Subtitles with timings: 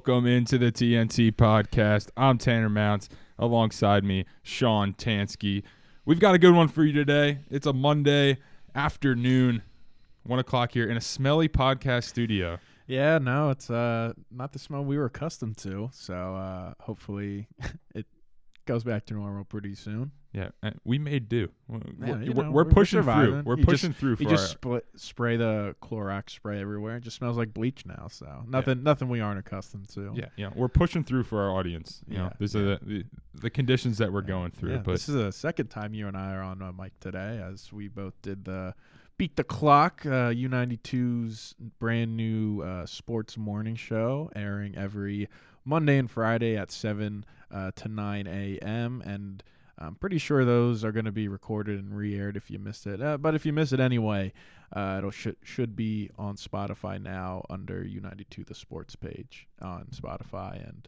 [0.00, 2.08] Welcome into the TNT podcast.
[2.16, 3.10] I'm Tanner Mounts.
[3.38, 5.62] Alongside me, Sean Tansky.
[6.06, 7.40] We've got a good one for you today.
[7.50, 8.38] It's a Monday
[8.74, 9.60] afternoon,
[10.22, 12.58] one o'clock here in a smelly podcast studio.
[12.86, 15.90] Yeah, no, it's uh not the smell we were accustomed to.
[15.92, 17.48] So uh hopefully
[17.94, 18.06] it
[18.70, 20.12] goes back to normal pretty soon.
[20.32, 21.48] Yeah, and we may do.
[21.66, 23.42] We're, Yeah, we're- you know, we're we're pushing through.
[23.44, 26.98] We're You just- pushing through for You just split, spray the Clorox spray everywhere.
[26.98, 28.06] It just smells like bleach now.
[28.08, 30.12] So nothing nothing we aren't accustomed to.
[30.14, 30.50] yeah, yeah.
[30.54, 32.02] We're pushing through for our audience.
[32.06, 32.60] You know, Yeah, these yeah.
[32.60, 33.04] are the, the
[33.40, 34.72] the conditions that we're Yeah, going through.
[34.74, 37.42] yeah, but this is the second time you and I are on uh, mic today,
[37.44, 38.74] as we both did the
[39.18, 45.28] beat the clock uh, U92's brand new uh, sports morning show, airing every
[45.64, 49.02] Monday and Friday at seven uh, to nine a.m.
[49.04, 49.42] and
[49.80, 53.00] I'm pretty sure those are going to be recorded and re-aired if you missed it.
[53.00, 54.32] Uh, but if you miss it anyway,
[54.74, 60.68] uh, it'll should should be on Spotify now under U92 the sports page on Spotify
[60.68, 60.86] and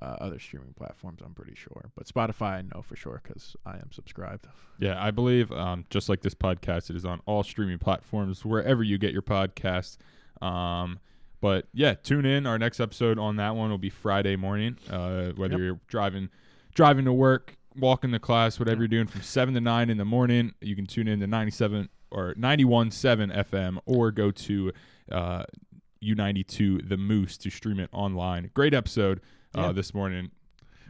[0.00, 1.20] uh, other streaming platforms.
[1.22, 4.46] I'm pretty sure, but Spotify I know for sure because I am subscribed.
[4.78, 8.82] Yeah, I believe um, just like this podcast, it is on all streaming platforms wherever
[8.82, 9.98] you get your podcasts.
[10.40, 10.98] Um,
[11.40, 12.46] but yeah, tune in.
[12.46, 14.76] Our next episode on that one will be Friday morning.
[14.88, 15.60] Uh, whether Yep.
[15.60, 16.28] you're driving,
[16.74, 20.04] driving to work, walking to class, whatever you're doing from seven to nine in the
[20.04, 24.72] morning, you can tune in to 97 or 91.7 FM or go to
[25.12, 25.44] uh,
[26.02, 28.50] U92 The Moose to stream it online.
[28.54, 29.20] Great episode
[29.56, 29.72] uh, Yeah.
[29.72, 30.30] this morning.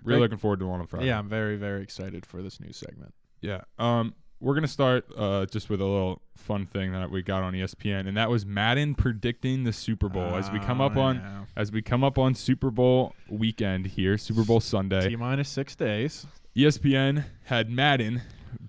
[0.02, 1.06] Really looking forward to one on Friday.
[1.06, 3.12] Yeah, I'm very very excited for this new segment.
[3.42, 3.60] Yeah.
[3.78, 7.52] Um, we're gonna start uh, just with a little fun thing that we got on
[7.52, 11.16] ESPN, and that was Madden predicting the Super Bowl as we come up Oh, on
[11.16, 11.40] yeah.
[11.56, 15.08] as we come up on Super Bowl weekend here, Super Bowl Sunday.
[15.10, 16.26] T minus six days.
[16.56, 18.22] ESPN had Madden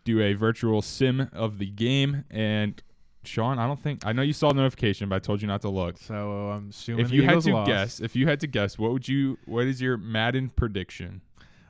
[0.04, 2.82] do a virtual sim of the game, and
[3.24, 5.62] Sean, I don't think I know you saw the notification, but I told you not
[5.62, 5.98] to look.
[5.98, 7.68] So I'm assuming If you had to lost.
[7.68, 9.38] guess, if you had to guess, what would you?
[9.46, 11.22] What is your Madden prediction?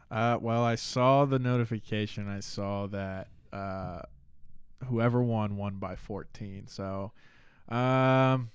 [0.09, 2.27] Uh, well, I saw the notification.
[2.27, 4.01] I saw that uh,
[4.87, 6.67] whoever won won by 14.
[6.67, 7.11] So,
[7.69, 8.49] um,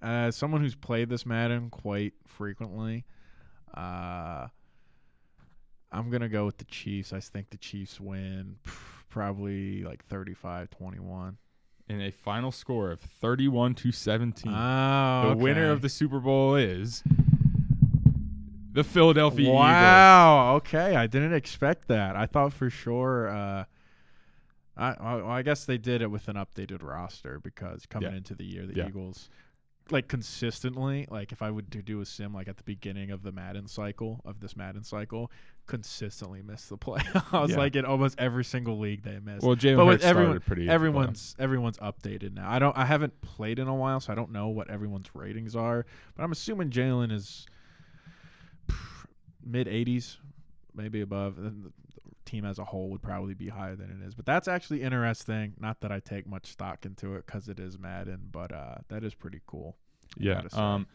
[0.00, 3.04] as someone who's played this Madden quite frequently,
[3.74, 4.48] uh,
[5.90, 7.12] I'm gonna go with the Chiefs.
[7.12, 8.56] I think the Chiefs win
[9.10, 11.36] probably like 35-21.
[11.88, 14.50] In a final score of 31 to 17.
[14.52, 17.02] Oh, The winner of the Super Bowl is
[18.72, 19.56] the Philadelphia Eagles.
[19.58, 20.54] Wow.
[20.56, 22.16] Okay, I didn't expect that.
[22.16, 23.28] I thought for sure.
[23.28, 23.64] Uh,
[24.76, 28.16] I well, I guess they did it with an updated roster because coming Yeah.
[28.16, 28.88] into the year, the Yeah.
[28.88, 29.28] Eagles,
[29.90, 33.32] like consistently, like if I would do a sim like at the beginning of the
[33.32, 35.30] Madden cycle of this Madden cycle,
[35.66, 37.48] consistently miss the playoffs.
[37.50, 37.56] Yeah.
[37.58, 39.42] Like in almost every single league they miss.
[39.42, 40.68] Well, Jalen But with Hurts everyone- started pretty.
[40.70, 42.50] Everyone's everyone's updated now.
[42.50, 42.76] I don't.
[42.76, 45.84] I haven't played in a while, so I don't know what everyone's ratings are.
[46.14, 47.46] But I'm assuming Jalen is
[49.44, 50.16] mid 80s,
[50.74, 51.38] maybe above.
[51.38, 51.72] And the
[52.24, 54.14] team as a whole would probably be higher than it is.
[54.14, 55.54] But that's actually interesting.
[55.60, 59.04] Not that I take much stock into it because it is Madden, but uh, that
[59.04, 59.76] is pretty cool.
[60.16, 60.42] Yeah.
[60.52, 60.86] Um,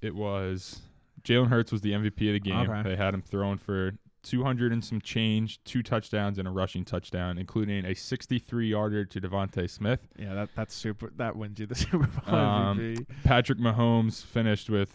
[0.00, 0.80] it was
[1.24, 2.70] Jalen Hurts was the MVP of the game.
[2.70, 2.82] Okay.
[2.90, 3.92] They had him throwing for
[4.24, 9.20] 200 and some change, two touchdowns and a rushing touchdown, including a 63 yarder to
[9.20, 10.00] DeVonta Smith.
[10.18, 11.10] Yeah, that that's super.
[11.16, 13.06] That wins you the Super Bowl Um, MVP.
[13.24, 14.94] Patrick Mahomes finished with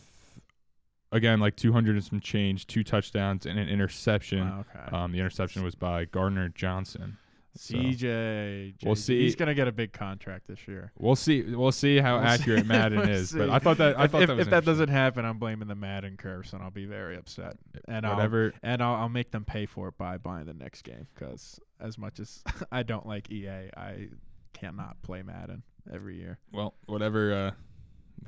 [1.13, 4.41] again like 200 and some change, two touchdowns and an interception.
[4.50, 4.96] Wow, okay.
[4.96, 7.18] Um, the interception was by Gardner Johnson.
[7.56, 8.84] So- CJ.
[8.84, 9.22] We'll see.
[9.22, 10.91] He's gonna get a big contract this year.
[10.97, 11.44] We'll see.
[11.44, 12.63] We'll see how We'll see.
[12.63, 13.31] Madden We'll is.
[13.31, 13.52] But.
[13.52, 15.68] I thought that I if, thought if, that was if that doesn't happen, I'm blaming
[15.68, 17.57] the Madden curse, and I'll be very upset.
[17.88, 18.53] And I'll whatever.
[18.63, 21.06] and I'll, I'll make them pay for it by buying the next game.
[21.13, 24.07] Because as much as I don't like EA, I
[24.53, 25.62] cannot play Madden
[25.94, 26.40] every year.
[26.52, 27.52] Well, whatever uh,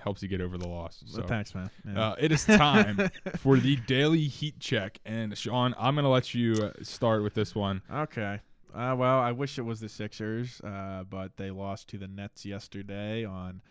[0.02, 1.04] helps you get over the loss.
[1.08, 1.24] So.
[1.24, 1.70] Thanks, man.
[1.86, 2.10] Yeah.
[2.10, 6.54] Uh, it is time for the daily heat check, and Sean, I'm gonna let you
[6.54, 7.82] uh, start with this one.
[7.92, 8.40] Okay.
[8.74, 12.46] Uh, well, I wish it was the Sixers, uh, but they lost to the Nets
[12.46, 13.62] yesterday on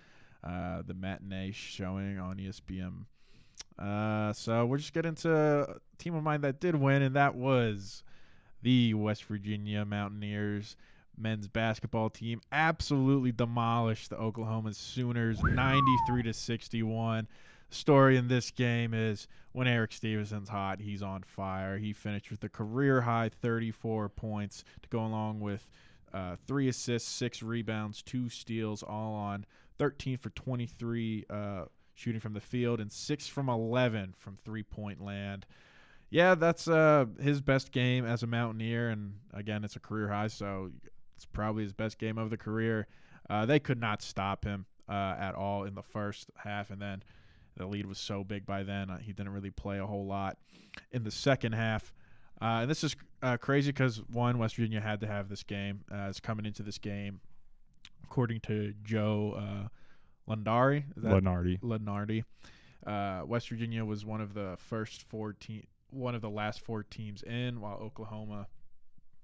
[0.43, 3.05] uh, the matinee showing on ESPN.
[3.79, 7.35] Uh, so we're just getting to a team of mine that did win, and that
[7.35, 8.03] was
[8.62, 10.77] the West Virginia Mountaineers
[11.17, 12.41] men's basketball team.
[12.53, 17.29] Absolutely demolished the Oklahoma Sooners, 93 to 61
[17.75, 21.77] story in this game is when Erik Stevenson's hot, he's on fire.
[21.77, 25.69] He finished with a career high 34 points to go along with
[26.13, 29.45] uh, three assists, six rebounds, two steals, all on
[29.79, 31.65] 13 for 23 uh,
[31.95, 35.47] shooting from the field and six from 11 from three point land.
[36.11, 40.29] Yeah, that's uh, his best game as a Mountaineer, and again, it's a career high,
[40.29, 40.71] so
[41.17, 42.87] it's probably his best game of the career.
[43.31, 47.03] Uh, they could not stop him uh, at all in the first half, and then
[47.57, 48.91] The lead was so big by then.
[48.91, 50.37] Uh, he didn't really play a whole lot
[50.91, 51.93] in the second half.
[52.43, 55.81] Uh, and this is uh, crazy because one, West Virginia had to have this game.
[55.91, 57.21] Uh, it's coming into this game,
[58.03, 60.85] according to Joe uh, Lunardi.
[60.97, 61.61] Is that Lenardi.
[61.61, 62.25] Lenardi.
[62.85, 66.83] Uh, West Virginia was one of the first four team, one of the last four
[66.83, 68.49] teams in, while Oklahoma,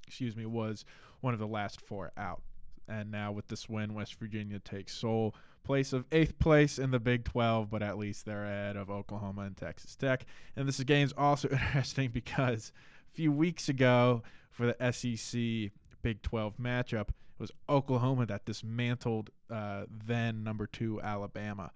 [0.07, 0.85] excuse me, was
[1.21, 2.43] one of the last four out.
[2.89, 6.99] And now with this win, West Virginia takes sole place of eighth place in the
[6.99, 10.25] Big 12, but at least they're ahead of Oklahoma and Texas Tech.
[10.57, 12.73] And this game's also interesting because
[13.13, 15.71] a few weeks ago for the SEC
[16.03, 21.71] Big 12 matchup, it was Oklahoma that dismantled uh, then number two Alabama.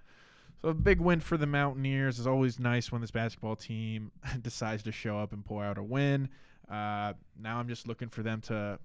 [0.62, 2.18] So a big win for the Mountaineers.
[2.18, 4.10] It's always nice when this basketball team
[4.42, 6.28] decides to show up and pour out a win.
[6.70, 8.78] Uh, now I'm just looking for them to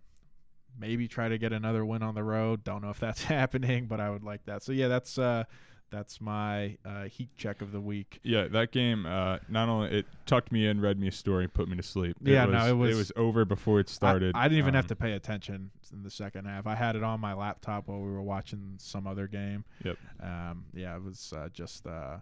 [0.77, 2.63] maybe try to get another win on the road.
[2.63, 4.63] Don't know if that's happening, but I would like that.
[4.63, 5.45] So yeah, that's uh,
[5.91, 8.19] that's my uh, heat check of the week.
[8.23, 9.05] Yeah, that game.
[9.07, 12.15] Uh, not only it tucked me in, read me a story, put me to sleep.
[12.21, 14.35] Yeah, it no, was, it was- it was over before it started.
[14.35, 16.67] I, I didn't even have Um, to pay attention in the second half.
[16.67, 19.63] I had it on my laptop while we were watching some other game.
[19.83, 19.97] Yep.
[20.21, 22.17] Um, yeah, it was uh, just uh,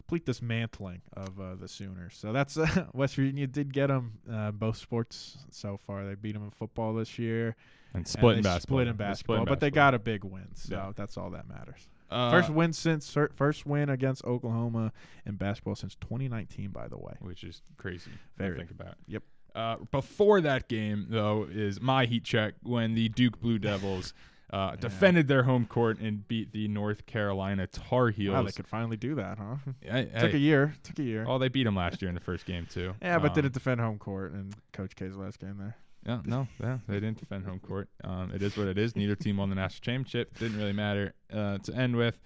[0.00, 2.16] complete dismantling of uh, the Sooners.
[2.16, 6.06] So that's uh, West Virginia did get them uh, both sports so far.
[6.06, 7.54] They beat them in football this year.
[7.92, 8.76] and and split in basketball.
[8.78, 10.48] Split in basketball, but they got a big win.
[10.54, 10.92] So Yeah.
[10.96, 11.88] that's all that matters.
[12.10, 14.92] Uh, first win since first win against Oklahoma
[15.26, 16.70] in basketball since 2019.
[16.70, 17.14] By the way.
[17.20, 18.10] which is crazy.
[18.36, 18.52] Very.
[18.52, 18.94] To think about.
[19.06, 19.22] Yep.
[19.54, 24.14] Uh, before that game, though, is my heat check when the Duke Blue Devils
[24.52, 28.34] uh, defended their home court and beat the North Carolina Tar Heels.
[28.34, 29.56] Wow, they could finally do that, huh?
[29.80, 30.74] Hey, Took hey, a year.
[30.82, 31.24] Took a year.
[31.28, 32.94] oh, they beat them last year in the first game too.
[33.00, 35.76] Yeah, but didn't defend home court and Coach K's last game there?
[36.06, 37.88] Yeah, no, yeah, they didn't defend home court.
[38.02, 38.96] Um, it is what it is.
[38.96, 40.38] Neither team won the national championship.
[40.38, 42.18] Didn't really matter uh, to end with.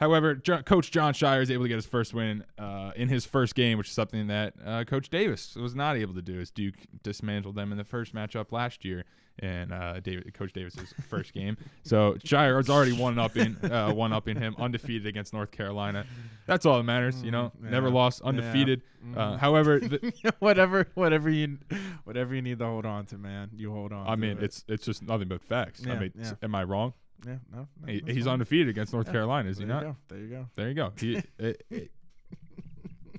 [0.00, 3.26] However, jo- Coach Jon Scheyer is able to get his first win uh, in his
[3.26, 6.40] first game, which is something that uh, Coach Davis was not able to do.
[6.40, 9.04] As Duke dismantled them in the first matchup last year,
[9.40, 11.56] and uh, David, Coach Davis's first game.
[11.82, 16.04] So is already one up in uh, one up in him, undefeated against North Carolina.
[16.46, 17.22] That's all that matters.
[17.22, 18.28] You know, Mm, never yeah, lost, yeah.
[18.28, 18.82] undefeated.
[19.16, 19.80] Uh, however,
[20.40, 21.58] whatever, whatever you,
[22.04, 24.06] whatever you need to hold on to, man, you hold on.
[24.06, 24.42] I mean, it.
[24.44, 25.82] it's it's just nothing but facts.
[25.86, 26.32] I mean, yeah.
[26.42, 26.92] am I wrong?
[27.26, 29.12] yeah, no, no He, he's undefeated against North Yeah.
[29.12, 29.82] Carolina, is he there not?
[29.82, 29.96] You go.
[30.08, 30.46] There you go.
[30.56, 30.92] There you go.
[30.98, 31.90] He, it, it-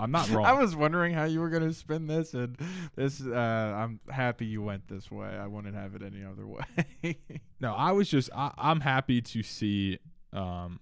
[0.01, 0.45] I'm not wrong.
[0.45, 2.57] I was wondering how you were gonna spin this, and
[2.95, 3.21] this.
[3.21, 5.27] Uh, I'm happy you went this way.
[5.27, 7.17] I wouldn't have it any other way.
[7.59, 9.99] no, I was just I, I'm happy to see
[10.33, 10.79] um,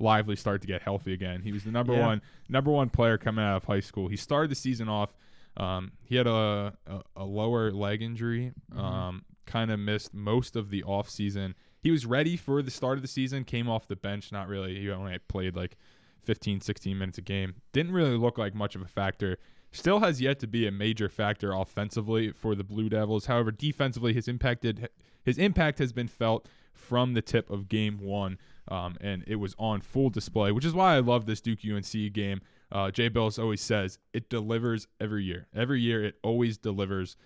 [0.00, 1.40] Lively start to get healthy again.
[1.42, 2.06] He was the number Yeah.
[2.06, 4.08] one number one player coming out of high school.
[4.08, 5.14] He started the season off.
[5.56, 8.52] Um, he had a, a, a lower leg injury.
[8.74, 8.78] Mhm.
[8.78, 11.54] Um, kind of missed most of the off season.
[11.80, 13.44] He was ready for the start of the season.
[13.44, 14.32] Came off the bench.
[14.32, 14.80] Not really.
[14.80, 15.76] He only played like
[16.24, 17.54] 15, 16 minutes a game.
[17.72, 19.38] Didn't really look like much of a factor.
[19.72, 23.26] Still has yet to be a major factor offensively for the Blue Devils.
[23.26, 24.88] However, defensively, his impacted
[25.24, 28.38] his impact has been felt from the tip of Game One,
[28.68, 30.52] um, and it was on full display.
[30.52, 32.40] Which is why I love this Duke UNC game.
[32.70, 35.46] Uh, Jay Bilas always says it delivers every year.
[35.54, 37.16] Every year, it always delivers.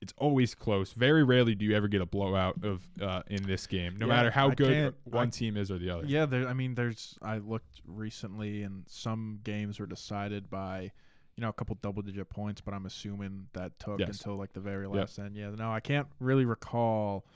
[0.00, 0.92] It's always close.
[0.92, 4.14] Very rarely do you ever get a blowout of uh, in this game, no Yeah,
[4.14, 6.06] matter how I good one I- team is or the other.
[6.06, 6.48] Yeah, there.
[6.48, 7.18] I mean, there's.
[7.20, 10.90] I looked recently, and some games were decided by,
[11.36, 12.62] you know, a couple double-digit points.
[12.62, 14.08] But I'm assuming that took Yes.
[14.08, 15.36] until like the very last end.
[15.36, 17.26] Yeah, no, I can't really recall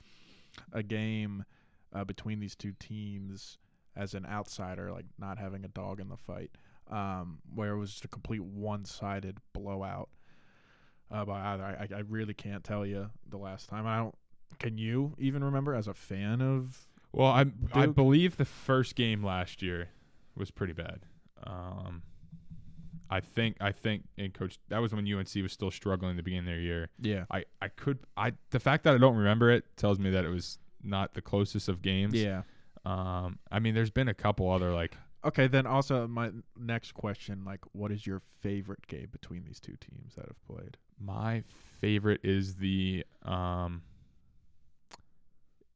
[0.73, 1.45] a game
[1.93, 3.59] uh, between these two teams
[3.95, 6.49] as an outsider, like not having a dog in the fight,
[6.89, 10.09] um, where it was just a complete one-sided blowout.
[11.11, 13.85] Uh, by either, I, I really can't tell you the last time.
[13.85, 14.15] I don't.
[14.59, 19.23] Can you even remember as a fan of Well, I I believe the first game
[19.23, 19.89] last year
[20.35, 21.01] was pretty bad.
[21.43, 22.03] Um,
[23.09, 26.23] I think I think and coach that was when UNC was still struggling at the
[26.23, 26.89] beginning of their year.
[26.99, 27.25] Yeah.
[27.29, 30.29] I I could I the fact that I don't remember it tells me that it
[30.29, 32.15] was not the closest of games.
[32.15, 32.43] Yeah.
[32.85, 37.43] Um, I mean, there's been a couple other like Okay, then also my next question,
[37.43, 40.77] like, what is your favorite game between these two teams that have played?
[40.99, 41.43] My
[41.81, 43.81] favorite is the um.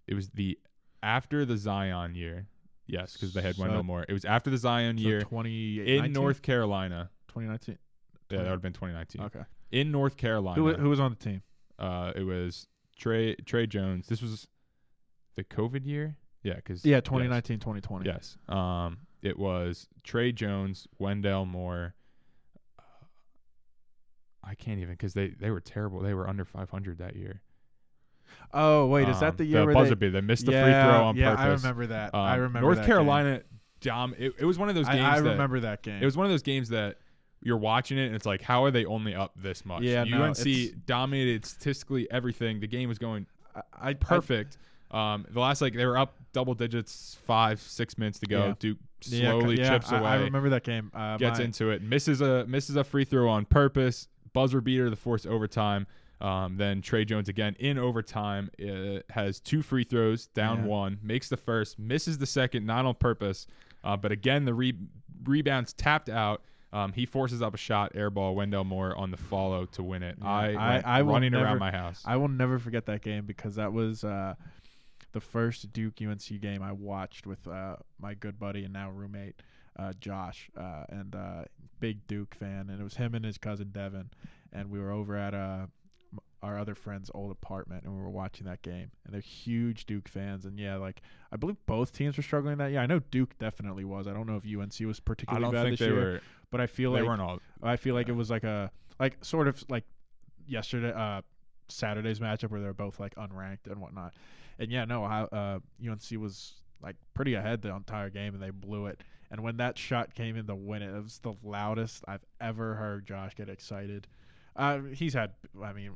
[0.07, 0.57] It was the
[1.03, 2.47] after the Zion year.
[2.87, 4.05] Yes, because they had So- Wendell Moore.
[4.09, 6.05] It was after the Zion So year 2019?
[6.05, 7.11] in North Carolina.
[7.27, 7.77] 2019.
[8.31, 9.21] Yeah, that would have been 2019.
[9.21, 9.43] Okay.
[9.71, 11.43] In North Carolina, Who, who was on the team?
[11.77, 14.07] uh, it was Tre Tre Jones.
[14.07, 14.47] This was
[15.35, 16.17] the COVID year.
[16.41, 18.05] Yeah, because Yeah, 2019, 2020.
[18.07, 18.37] Yes.
[18.47, 21.93] Um, it was Tre Jones, Wendell Moore.
[24.49, 25.99] I can't even because they they were terrible.
[25.99, 27.41] They were under 500 that year.
[28.53, 30.11] Oh, wait, is that Um, the year where buzzer they beater?
[30.13, 31.45] They missed the yeah, free throw on yeah, purpose.
[31.45, 32.15] I remember that.
[32.15, 32.87] I Um, remember North that game.
[32.87, 33.41] Carolina
[33.81, 34.15] dom.
[34.17, 34.99] It, it was one of those games.
[35.03, 36.01] I that- remember that game.
[36.01, 36.97] It was one of those games that
[37.41, 39.83] you're watching it and it's like, how are they only up this much?
[39.83, 42.59] Yeah, UNC it's- dominated statistically everything.
[42.59, 44.57] The game was going I, I, perfect.
[44.91, 48.47] um, the last like they were up double digits, five six minutes to go.
[48.47, 48.53] Yeah.
[48.59, 50.91] Duke slowly yeah, chips I, away, I remember that game.
[50.93, 54.89] Uh, gets my- into it, misses a misses a free throw on purpose, buzzer beater
[54.89, 55.87] to force overtime.
[56.21, 60.65] Um, then Tre Jones again in overtime uh, has two free throws, down Yeah.
[60.65, 63.47] one, makes the first, misses the second, not on purpose,
[63.85, 64.75] uh, but again the re-
[65.23, 66.41] rebounds tapped out.
[66.73, 70.17] Um, he forces up a shot, airball, Wendell Moore on the follow to win it.
[70.21, 72.03] Yeah, I, I- I running never- around my house.
[72.05, 74.35] I will never forget that game because that was uh,
[75.13, 79.41] the first Duke UNC game I watched with uh, my good buddy and now roommate
[79.79, 81.43] uh, Josh, uh, and uh,
[81.79, 84.09] big Duke fan, and it was him and his cousin Devin,
[84.51, 85.67] and we were over at uh,
[86.41, 90.07] our other friend's old apartment, and we were watching that game, and they're huge Duke
[90.07, 92.79] fans, and yeah, like I believe both teams were struggling that year.
[92.81, 94.07] I know Duke definitely was.
[94.07, 96.21] I don't know if UNC was I particularly don't bad think this they year, were.
[96.51, 97.39] but I feel They like weren't all.
[97.63, 98.13] I feel like Yeah.
[98.13, 99.85] it was like a like sort of like
[100.47, 101.21] yesterday uh
[101.69, 104.13] Saturday's matchup where they're both like unranked and whatnot.
[104.57, 108.51] And yeah, no, I, uh UNC was like pretty ahead the entire game and they
[108.51, 109.01] blew it.
[109.31, 112.75] And when that shot came in to win it, it was the loudest I've ever
[112.75, 114.07] heard Josh get excited.
[114.55, 115.33] Uh, he's had,
[115.63, 115.91] I mean,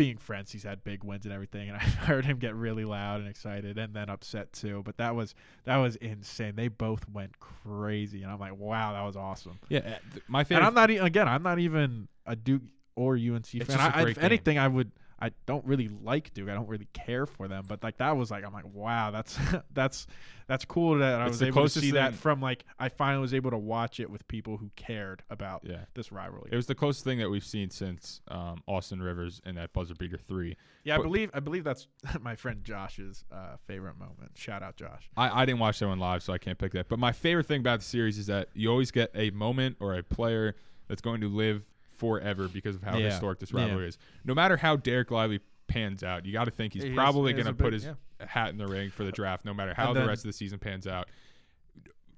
[0.00, 3.20] being friends, he's had big wins and everything, and I heard him get really loud
[3.20, 4.82] and excited, and then upset too.
[4.84, 6.56] But that was that was insane.
[6.56, 9.58] They both went crazy, and I'm like, wow, that was awesome.
[9.68, 10.64] Yeah, uh, my And.
[10.64, 11.28] I'm not e- again.
[11.28, 12.62] I'm not even a Duke
[12.96, 13.78] or UNC fan.
[13.78, 14.24] I, if game.
[14.24, 14.90] anything, I would.
[15.20, 16.48] I don't really like Duke.
[16.48, 17.64] I don't really care for them.
[17.68, 19.38] But like that was like I'm like wow, that's
[19.72, 20.06] that's
[20.46, 23.34] that's cool that I It's was able to see that from like I finally was
[23.34, 26.50] able to watch it with people who cared about yeah, this rivalry.
[26.52, 29.94] it was the closest thing that we've seen since um, Austin Rivers and that buzzer
[29.94, 30.56] beater three.
[30.84, 31.86] yeah, I believe I believe that's
[32.20, 34.32] my friend Josh's uh, favorite moment.
[34.34, 35.10] Shout out Josh.
[35.16, 36.88] I, I didn't watch that one live, so I can't pick that.
[36.88, 39.94] But my favorite thing about the series is that you always get a moment or
[39.94, 40.56] a player
[40.88, 41.62] that's going to live
[42.00, 43.10] forever because of how Yeah.
[43.10, 43.60] historic this Yeah.
[43.62, 43.98] rivalry is.
[44.24, 47.46] No matter how Dereck Lively pans out, you got to think he's He probably going
[47.46, 47.94] to put big- his yeah.
[48.26, 50.32] hat in the ring for the draft, no matter how And the rest of the
[50.32, 51.08] season pans out.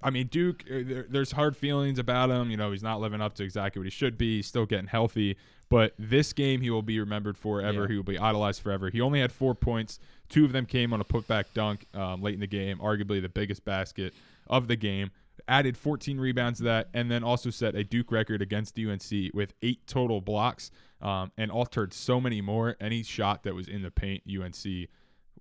[0.01, 2.49] I mean, Duke, uh, there, there's hard feelings about him.
[2.51, 4.37] You know, he's not living up to exactly what he should be.
[4.37, 5.37] He's still getting healthy.
[5.69, 7.83] But this game, he will be remembered forever.
[7.83, 7.87] Yeah.
[7.87, 8.89] He will be idolized forever.
[8.89, 9.99] He only had four points.
[10.29, 13.29] Two of them came on a putback dunk um, late in the game, arguably the
[13.29, 14.13] biggest basket
[14.47, 15.11] of the game.
[15.47, 19.53] Added 14 rebounds to that, and then also set a Duke record against UNC with
[19.61, 20.71] eight total blocks,
[21.01, 22.77] um, and altered so many more.
[22.79, 24.89] Any shot that was in the paint, UNC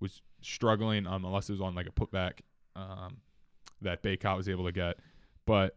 [0.00, 2.40] was struggling, um, unless it was on like a putback
[2.75, 3.18] um,
[3.80, 4.99] that Bacot was able to get.
[5.47, 5.76] But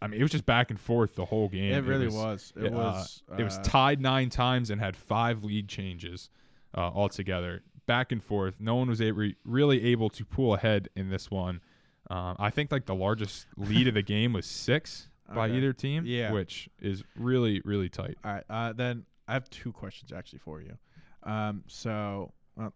[0.00, 1.72] I mean, it was just back and forth the whole game.
[1.72, 2.52] it really was.
[2.56, 3.22] It uh, was.
[3.38, 6.30] it was uh, tied nine times and had five lead changes
[6.76, 7.62] uh, altogether.
[7.86, 8.56] Back and forth.
[8.58, 11.60] No one was able, really able to pull ahead in this one.
[12.08, 15.56] Um, I think like the largest lead of the game was six by Okay.
[15.56, 16.30] either team, Yeah.
[16.32, 18.16] which is really really tight.
[18.24, 18.44] All right.
[18.48, 20.76] Uh, then I have two questions actually for you.
[21.24, 22.72] Um, so, well,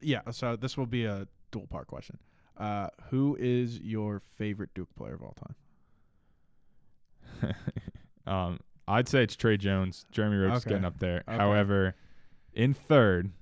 [0.00, 0.20] yeah.
[0.30, 2.18] So this will be a dual part question.
[2.56, 5.34] Uh, who is your favorite Duke player of all
[7.42, 7.54] time?
[8.26, 10.06] um, I'd say it's Tre Jones.
[10.12, 10.70] Jeremy Roach is Okay.
[10.70, 11.24] getting up there.
[11.26, 11.36] Okay.
[11.36, 11.94] However,
[12.52, 13.32] in third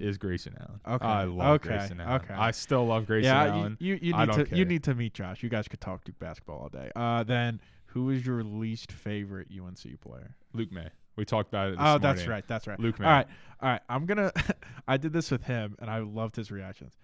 [0.00, 0.80] is Grayson Allen.
[0.86, 1.04] Okay.
[1.06, 1.68] I love Okay.
[1.68, 2.22] Grayson Allen.
[2.22, 2.34] Okay.
[2.34, 3.76] I still love Grayson yeah, Allen.
[3.80, 5.42] you, you, you need to you need to meet Josh.
[5.42, 6.90] You guys could talk Duke basketball all day.
[6.96, 10.36] Uh, then who is your least favorite UNC player?
[10.52, 10.90] Luke Maye.
[11.16, 11.70] We talked about it.
[11.72, 12.46] This Oh, that's right.
[12.46, 12.78] That's right.
[12.78, 13.06] Luke Maye.
[13.06, 13.26] All right.
[13.60, 13.80] All right.
[13.88, 14.32] I'm gonna.
[14.88, 16.96] I did this with him, and I loved his reactions.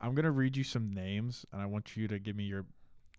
[0.00, 2.66] I'm gonna read you some names, and I want you to give me your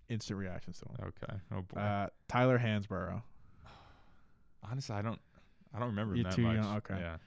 [0.08, 0.96] instant reactions to them.
[1.08, 1.40] Okay.
[1.54, 1.80] Oh boy.
[1.80, 3.22] Uh, Tyler Hansbrough.
[4.72, 5.20] Honestly, I don't.
[5.74, 6.56] I don't remember You're that too much.
[6.56, 6.96] young, okay.
[6.98, 7.18] Yeah.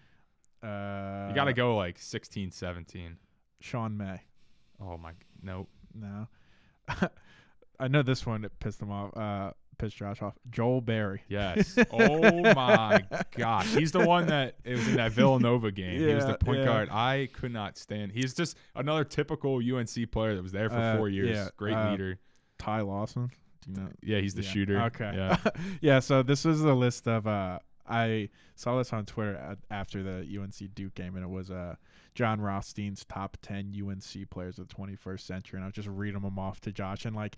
[0.63, 3.17] Uh, You got to go like 16, 17.
[3.61, 4.21] Sean May.
[4.81, 5.13] Oh my.
[5.43, 5.69] Nope.
[5.95, 6.27] No.
[7.81, 9.17] I know this one that pissed him off.
[9.17, 10.35] Uh, pissed Josh off.
[10.51, 11.23] Joel Berry.
[11.29, 11.77] Yes.
[11.93, 13.03] oh my
[13.37, 13.73] gosh.
[13.75, 16.01] He's the one that it was in that Villanova game.
[16.01, 16.65] he was the point yeah.
[16.65, 16.89] guard.
[16.91, 18.13] I could not stand.
[18.13, 21.31] He's just another typical UNC player that was there for Uh, four years.
[21.31, 22.19] yeah, Great uh, leader.
[22.59, 23.31] Ty Lawson.
[23.65, 23.89] Do you know?
[24.03, 24.51] Yeah, he's the Yeah.
[24.51, 24.83] shooter.
[24.83, 25.13] Okay.
[25.15, 25.37] Yeah.
[25.81, 26.01] yeah.
[26.01, 27.27] So this was the list of.
[27.27, 31.77] Uh, I saw this on Twitter after the UNC Duke game, and it was uh,
[32.15, 36.21] Jon Rothstein's top ten UNC players of the 21st century, and I was just reading
[36.21, 37.37] them off to Josh, and like,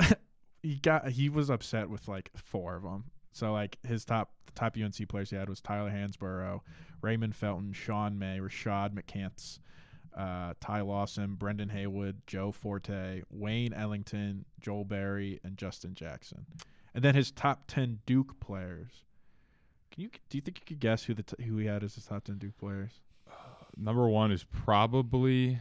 [0.62, 3.04] he got he was upset with like four of them.
[3.32, 6.60] So like his top the top UNC players he had was Tyler Hansbrough,
[7.02, 9.58] Raymond Felton, Sean May, Rashad McCants,
[10.16, 16.46] uh, Ty Lawson, Brendan Haywood, Joe Forte, Wayne Ellington, Joel Berry, and Justin Jackson.
[16.94, 19.02] And then his top ten Duke players.
[19.96, 21.94] Can you do you think you could guess who the t- who he had as
[21.96, 23.00] his top ten Duke players?
[23.78, 25.58] Number one is probably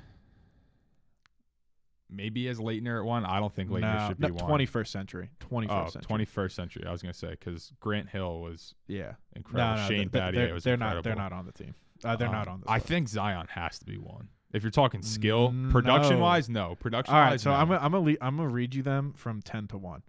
[2.10, 3.26] maybe as Laettner at one.
[3.26, 4.60] I don't think Laettner no, should be no, one.
[4.60, 5.30] 21st century.
[5.40, 6.26] 21st Oh, century.
[6.26, 6.84] 21st century.
[6.88, 9.14] I was gonna say because Grant Hill was Yeah.
[9.34, 9.76] incredible.
[9.78, 10.98] No, no, Shane Battier they're, was they're incredible.
[10.98, 11.04] not.
[11.04, 11.74] They're not on the team.
[12.04, 12.70] Uh, they're Um, not on the.
[12.70, 14.28] I think Zion has to be one.
[14.54, 16.76] If you're talking skill, Mm, production wise, no.
[16.76, 17.58] Production All right, wise, so no.
[17.58, 20.04] I'm gonna, I'm gonna le- I'm gonna read you them from ten to one.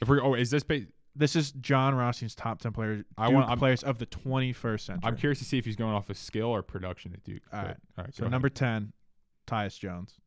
[0.00, 0.62] if we're oh, is this?
[0.62, 0.86] Ba-
[1.16, 3.04] This is Jon Rothstein's top ten players.
[3.18, 5.08] I Duke want- I'm- players of the 21st century.
[5.08, 7.42] I'm curious to see if he's going off of skill or production at Duke.
[7.52, 7.76] All right.
[7.98, 8.14] all right.
[8.14, 8.30] So go ahead.
[8.32, 8.92] number ten,
[9.46, 10.20] Tyus Jones.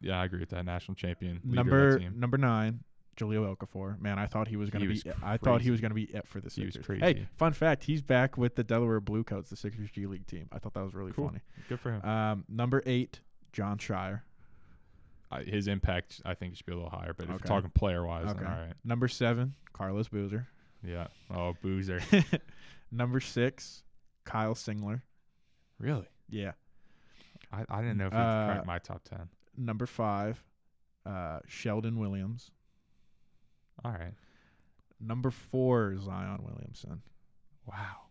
[0.00, 0.64] yeah, I agree with that.
[0.64, 2.82] National champion, Number number nine,
[3.16, 4.00] Jahlil Okafor.
[4.00, 4.92] Man, I thought he was gonna be.
[4.92, 6.86] was I thought he was gonna be it for the He was Sixers.
[6.86, 7.00] crazy.
[7.20, 10.48] Hey, fun fact: he's back with the Delaware Bluecoats, the Sixers G League team.
[10.52, 11.28] I thought that was really Cool.
[11.28, 11.40] funny.
[11.68, 12.02] Good for him.
[12.04, 13.20] Um, number eight,
[13.52, 14.22] Jon Scheyer.
[15.46, 17.14] His impact, I think, should be a little higher.
[17.14, 17.32] But if Okay.
[17.44, 18.44] you're talking player wise, Okay.
[18.44, 18.74] all right.
[18.84, 20.48] Number seven, Carlos Boozer.
[20.82, 21.06] Yeah.
[21.30, 22.00] Oh, Boozer.
[22.90, 23.84] number six,
[24.24, 25.02] Kyle Singler.
[25.78, 26.06] really?
[26.28, 26.52] Yeah.
[27.52, 29.28] I, I didn't know if he Uh, cracked my top ten.
[29.56, 30.42] Number five,
[31.06, 32.50] uh, Sheldon Williams.
[33.84, 34.14] All right.
[35.00, 37.02] Number four, Zion Williamson.
[37.66, 38.02] Wow.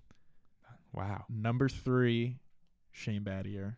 [0.94, 1.26] Wow.
[1.30, 2.38] Number three,
[2.92, 3.76] Shane Battier.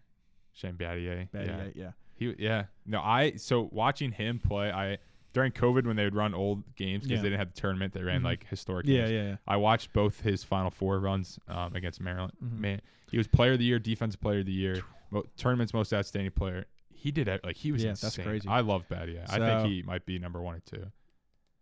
[0.54, 1.28] Shane Battier.
[1.34, 1.70] Yeah.
[1.76, 1.92] Yeah.
[2.22, 2.66] He yeah.
[2.86, 5.00] No, I so watching him play, I
[5.34, 7.24] during COVID when they would run old games because Yeah.
[7.24, 8.26] they didn't have the tournament, they ran Mhm.
[8.26, 9.12] like historic Yeah, games.
[9.12, 9.36] yeah, yeah.
[9.48, 12.34] I watched both his Final Four runs um, against Maryland.
[12.44, 12.60] Mhm.
[12.60, 15.92] Man, he was Player of the Year, Defensive Player of the Year, mo- tournament's most
[15.94, 16.66] outstanding player.
[16.94, 18.08] He did it like he was Yeah, insane.
[18.10, 18.48] that's crazy.
[18.48, 18.86] I love.
[18.92, 20.92] I So- think he might be number one or two.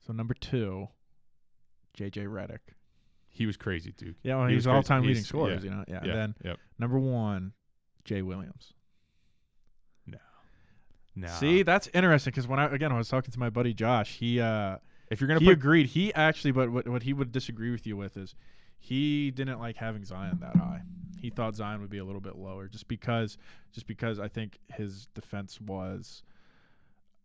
[0.01, 0.89] So number two,
[1.96, 2.74] JJ Redick.
[3.28, 4.18] He was crazy, Duke.
[4.24, 4.75] Yeah, well, He he's was crazy.
[4.75, 5.63] all-time leading He's- scorers.
[5.63, 5.94] yeah, You know, yeah.
[6.04, 6.10] Yeah.
[6.12, 6.60] And then yep.
[6.80, 7.54] number one,
[8.04, 8.74] Jay Williams.
[11.16, 11.28] No.
[11.28, 14.39] See, that's interesting because when I again I was talking to my buddy Josh, he
[14.39, 14.78] uh
[15.10, 15.88] if you're gonna he put agreed.
[15.88, 18.36] He actually, but what what he would disagree with you with is
[18.80, 20.82] he didn't like having Zion that high.
[21.19, 23.38] He thought Zion would be a little bit lower just because
[23.74, 26.24] just because I think his defense was.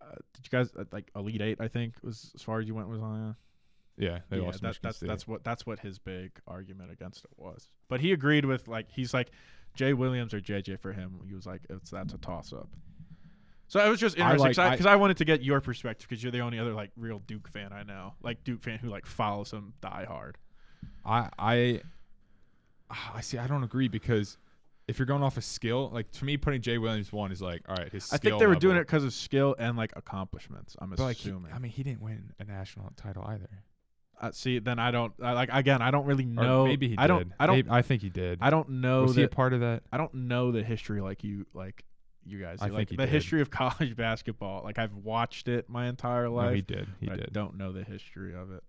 [0.00, 1.60] Uh, did you guys uh, like Elite Eight?
[1.60, 3.36] I think was as far as you went with Zion.
[3.96, 5.08] yeah, they yeah, lost that, that's State.
[5.08, 7.70] that's what that's what his big argument against it was.
[7.88, 9.30] But he agreed with like he's like
[9.74, 11.20] Jay Williams or JJ for him.
[11.26, 12.68] He was like it's that's a toss up.
[13.66, 16.30] So I was just I like- because I, wanted to get your perspective because you're
[16.32, 19.50] the only other like real Duke fan I know, like Duke fan who like follows
[19.50, 20.36] him die hard.
[21.04, 21.80] I I
[23.14, 23.38] I see.
[23.38, 24.36] I don't agree because
[24.86, 27.62] if you're going off of skill, like to me, putting Jay Williams one is like,
[27.68, 28.12] all right, his.
[28.12, 30.76] I think they were doing it because of skill and like accomplishments.
[30.78, 31.52] I'm But like, he- assuming.
[31.52, 33.48] I mean, he didn't win a national title either.
[34.20, 35.80] uh, see, then I don't I, like again.
[35.82, 36.64] I don't really Or know.
[36.66, 37.20] maybe he I don't.
[37.24, 37.32] did.
[37.40, 37.56] I don't.
[37.56, 38.38] Maybe- I think he did.
[38.42, 39.82] I don't know Was he a part of that?
[39.90, 41.82] I don't know the history like you like
[42.26, 42.58] you guys.
[42.60, 43.12] I think like he the did.
[43.12, 44.62] history of college basketball.
[44.64, 46.48] Like I've watched it my entire life.
[46.50, 46.86] No, he did.
[47.00, 47.32] He but I did.
[47.32, 48.62] don't know the history of it.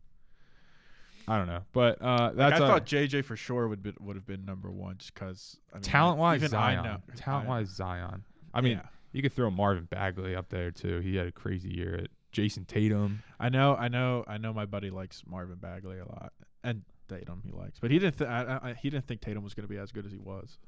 [1.28, 3.94] I don't know, but uh, Like, that's I a- thought JJ for sure would be,
[4.00, 6.84] would have been number one just because I mean, talent wise Zion.
[6.84, 8.24] know Talent I- wise Zion.
[8.54, 8.84] I mean, yeah.
[9.12, 11.00] you could throw Marvin Bagley up there too.
[11.00, 13.24] He had a crazy year at Jayson Tatum.
[13.40, 14.54] I know, I know, I know.
[14.54, 16.32] My buddy likes Marvin Bagley a lot,
[16.64, 18.20] and Tatum he likes, but he didn't.
[18.20, 20.20] Th- I, I, he didn't think Tatum was going to be as good as he
[20.20, 20.60] was.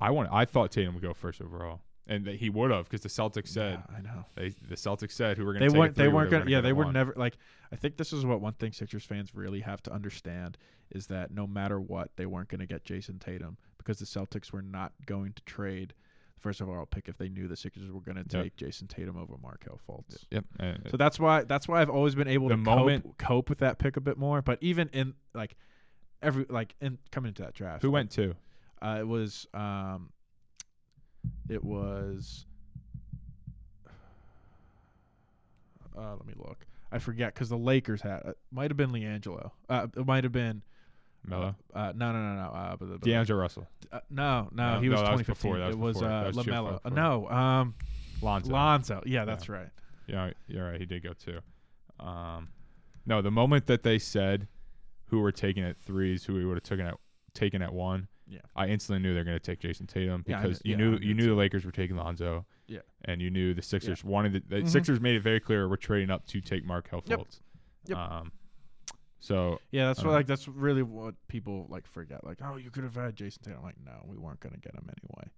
[0.00, 0.28] I want.
[0.32, 3.48] I thought Tatum would go first overall, and that he would have because the Celtics
[3.48, 4.24] said Yeah, I know.
[4.34, 5.94] they, the Celtics said who were going They to take weren't.
[5.96, 7.36] They weren't going to Yeah, they were never like.
[7.72, 10.58] I think this is what one thing Sixers fans really have to understand
[10.90, 14.52] is that no matter what, they weren't going to get Jayson Tatum because the Celtics
[14.52, 15.94] were not going to trade
[16.36, 18.42] the first overall pick if they knew the Sixers were going to Yep.
[18.44, 20.24] take Jayson Tatum over Markelle Fultz.
[20.30, 20.44] Yep.
[20.90, 23.78] So that's why that's why I've always been able to moment- cope, cope with that
[23.78, 24.42] pick a bit more.
[24.42, 25.56] But even in like
[26.22, 28.36] every like in coming into that draft, who went to?
[28.82, 30.10] Uh, it was um,
[31.48, 32.46] it was.
[35.96, 36.66] Uh, let me look.
[36.90, 39.50] I forget because the Lakers had it might have been LiAngelo.
[39.68, 40.62] Uh, it might have been
[41.26, 41.54] Melo.
[41.74, 42.48] Uh, no, no, no, no.
[42.50, 43.66] Uh, but, but, D'Angelo Russell.
[43.92, 45.52] uh, no, no, No, he was no, that was 2015.
[45.52, 46.80] before, that was it was uh, was LaMelo.
[46.84, 47.74] Uh, no, um,
[48.22, 48.52] Lonzo.
[48.52, 49.02] Lonzo.
[49.06, 49.68] Yeah, that's right.
[50.06, 50.78] Yeah, you're right.
[50.78, 51.40] He did go too.
[51.98, 52.48] Um,
[53.06, 54.48] no, the moment that they said
[55.06, 56.94] who were taking at threes, who we would have taken at
[57.32, 58.38] taken at one, Yeah.
[58.56, 60.98] I instantly knew they're going to take Jayson Tatum Yeah, because kn- you yeah, knew
[61.06, 62.46] you knew the Lakers were taking Lonzo.
[62.66, 62.78] Yeah.
[63.04, 64.68] and you knew the Sixers wanted the, the Mhm.
[64.68, 67.18] Sixers made it very clear we're trading up to take Markelle Yep.
[67.18, 67.40] Fultz.
[67.86, 67.98] Yep.
[67.98, 68.32] Um,
[69.20, 72.24] so Yeah, that's what don't like that's really what people like forget.
[72.24, 73.58] Like, oh, you could have had Jayson Tatum.
[73.58, 75.30] I'm Like, no, we weren't gonna get him anyway.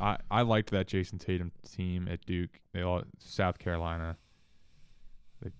[0.00, 2.60] I I liked that Jayson Tatum team at Duke.
[2.72, 4.16] They all South Carolina.
[5.42, 5.50] They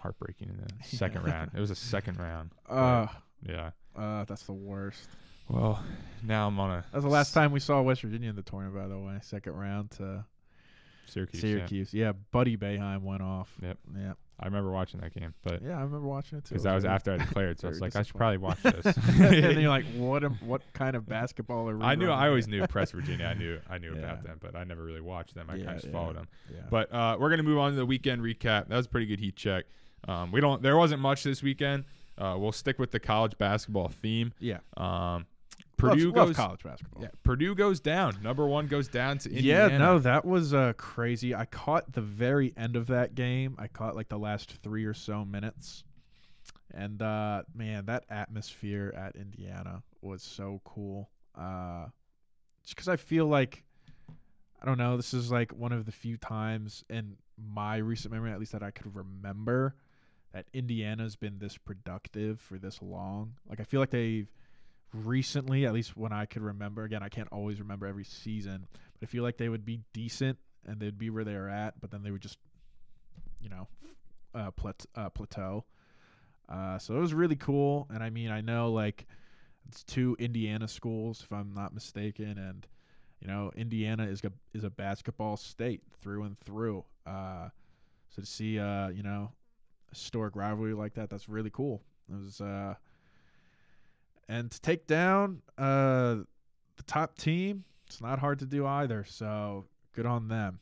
[0.00, 1.52] heartbreaking in the second round.
[1.54, 2.50] It was a second round.
[2.68, 3.06] Uh,
[3.42, 3.70] Yeah.
[3.94, 5.08] uh, that's the worst.
[5.48, 5.82] Well,
[6.22, 8.76] now I'm on a That's the last time we saw West Virginia in the tournament,
[8.76, 9.18] by the way.
[9.22, 10.24] Second round to
[11.06, 11.42] Syracuse.
[11.42, 11.50] yeah.
[11.50, 11.94] Syracuse.
[11.94, 13.52] Yeah, Buddy Boeheim went off.
[13.62, 13.78] Yep.
[13.96, 14.12] Yeah.
[14.40, 16.50] I remember watching that game, but Yeah, I remember watching it too.
[16.54, 18.84] because that was after I declared, so I was like, I should probably watch this.
[18.96, 20.24] and then you're like, what?
[20.24, 21.84] Am, what kind of basketball are we?
[21.84, 22.10] I knew.
[22.10, 23.26] I always knew Press Virginia.
[23.26, 23.60] I knew.
[23.70, 23.98] I knew Yeah.
[24.00, 25.46] about them, but I never really watched them.
[25.48, 26.00] I Yeah, kind of just yeah.
[26.00, 26.26] followed them.
[26.52, 26.62] Yeah.
[26.68, 28.66] But uh, we're gonna move on to the weekend recap.
[28.68, 29.66] That was a pretty good heat check.
[30.08, 30.62] Um, we don't.
[30.62, 31.84] There wasn't much this weekend.
[32.18, 34.32] Uh, we'll stick with the college basketball theme.
[34.40, 35.26] yeah, Um,
[35.76, 36.36] Purdue love, love goes.
[36.36, 37.02] college basketball.
[37.02, 38.18] Yeah, Purdue goes down.
[38.22, 39.72] Number one goes down to Indiana.
[39.72, 41.34] Yeah, no, that was uh, crazy.
[41.34, 43.56] I caught the very end of that game.
[43.58, 45.84] I caught like the last three or so minutes.
[46.72, 51.10] And uh, man, that atmosphere at Indiana was so cool.
[51.36, 51.86] Uh,
[52.62, 53.64] just because I feel like,
[54.62, 58.32] I don't know, this is like one of the few times in my recent memory,
[58.32, 59.74] at least that I could remember,
[60.32, 63.34] that Indiana's been this productive for this long.
[63.48, 64.28] Like, I feel like they've
[64.94, 69.06] recently, at least when I could remember, again, I can't always remember every season, but
[69.06, 72.02] I feel like they would be decent and they'd be where they're at, but then
[72.02, 72.38] they would just,
[73.40, 73.68] you know,
[74.34, 75.64] uh, plat- uh, plateau.
[76.48, 77.88] Uh, so it was really cool.
[77.92, 79.06] And I mean, I know like
[79.68, 82.66] it's two Indiana schools, if I'm not mistaken, and
[83.20, 86.84] you know, Indiana is a is a basketball state through and through.
[87.06, 87.48] Uh,
[88.10, 89.32] so to see, uh, you know,
[89.90, 91.82] historic rivalry like that, that's really cool.
[92.10, 92.74] It was, uh,
[94.28, 96.16] and to take down uh,
[96.76, 99.04] the top team, it's not hard to do either.
[99.08, 100.58] So good on them.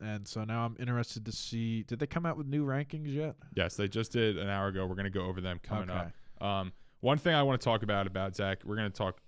[0.00, 1.82] And so now I'm interested to see.
[1.84, 3.36] Did they come out with new rankings yet?
[3.54, 4.86] Yes, they just did an hour ago.
[4.86, 6.08] We're gonna go over them coming Okay.
[6.40, 6.44] up.
[6.44, 9.20] Um, one thing I want to talk about about Zach, we're gonna talk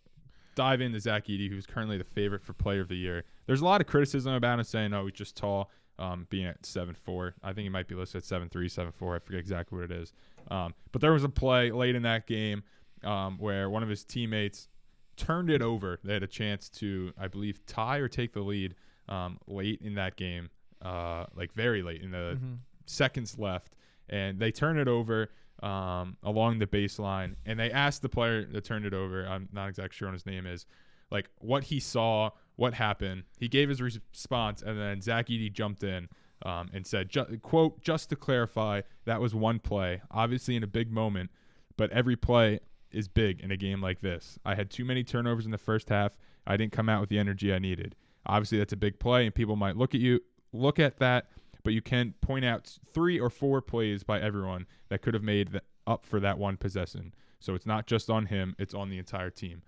[0.57, 3.25] dive into Zach Edey, who's currently the favorite for Player of the Year.
[3.47, 6.67] There's a lot of criticism about him saying, "Oh, he's just tall." Um, being at
[6.67, 9.15] seven four, I think he might be listed at seven three, seven four.
[9.15, 10.13] I forget exactly what it is.
[10.49, 12.65] Um, but there was a play late in that game
[13.05, 14.69] um, where one of his teammates
[15.17, 15.99] turned it over.
[16.03, 18.75] They had a chance to, I believe, tie or take the lead
[19.09, 20.51] um, late in that game,
[20.83, 22.39] uh, like very late in the
[22.87, 23.75] seconds left,
[24.09, 25.31] and they turn it over
[25.63, 29.27] um, along the baseline, and they asked the player that turned it over.
[29.27, 30.67] I'm not exactly sure what his name is,
[31.11, 33.25] like what he saw, what happened.
[33.39, 36.09] He gave his response, and then Zach Edey jumped in
[36.45, 40.67] um, and said, ju- "quote Just to clarify, that was one play, obviously in a
[40.69, 41.31] big moment,
[41.77, 42.61] but every play."
[42.95, 44.39] Is big in a game like this.
[44.45, 46.17] I had too many turnovers in the first half.
[46.47, 47.97] I didn't come out with the energy I needed.
[48.27, 50.21] Obviously, that's a big play, and people might look at you,
[50.53, 51.27] look at that,
[51.63, 55.53] but you can point out three or four plays by everyone that could have made
[55.53, 57.15] the, up for that one possession.
[57.41, 59.63] So it's not just on him; it's on the entire team.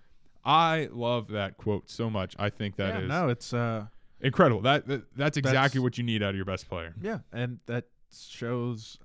[0.44, 2.36] I love that quote so much.
[2.38, 3.86] I think that yeah, is no, it's uh,
[4.20, 4.60] incredible.
[4.62, 6.94] That, that that's exactly That's- what you need out of your best player.
[7.02, 7.86] yeah, and that
[8.16, 8.98] shows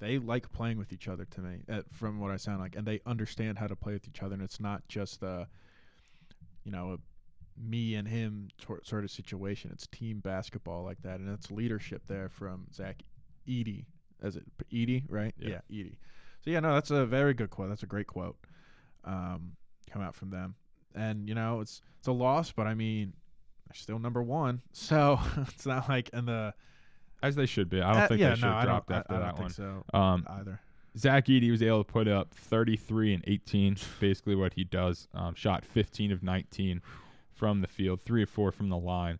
[0.00, 2.86] they like playing with each other to me, uh, from what I sound like, and
[2.86, 5.46] they understand how to play with each other, and it's not just a,
[6.64, 6.98] you know, a
[7.62, 9.70] me and him tor- sort of situation.
[9.72, 13.02] It's team basketball like that, and it's leadership there from Zach
[13.46, 13.84] Edey.
[14.22, 15.34] Is it Edey, right?
[15.38, 15.60] Yeah.
[15.68, 15.96] yeah, Edey.
[16.44, 17.68] So yeah, no, that's a very good quote.
[17.68, 18.36] That's a great quote.
[19.04, 19.52] Um,
[19.90, 20.54] come out from them,
[20.94, 23.12] and you know, it's it's a loss, but I mean,
[23.66, 26.54] they're still number one, so it's not like in the.
[27.22, 27.80] As they should be.
[27.82, 29.18] I don't Uh, think yeah, they should no, have I don't- dropped I- after I
[29.18, 29.84] don't that think one.
[29.92, 30.60] So Um, either.
[30.98, 35.06] Zach Edey was able to put up 33 and 18, basically what he does.
[35.14, 36.82] Um, shot 15 of 19
[37.32, 39.18] from the field, three or four from the line.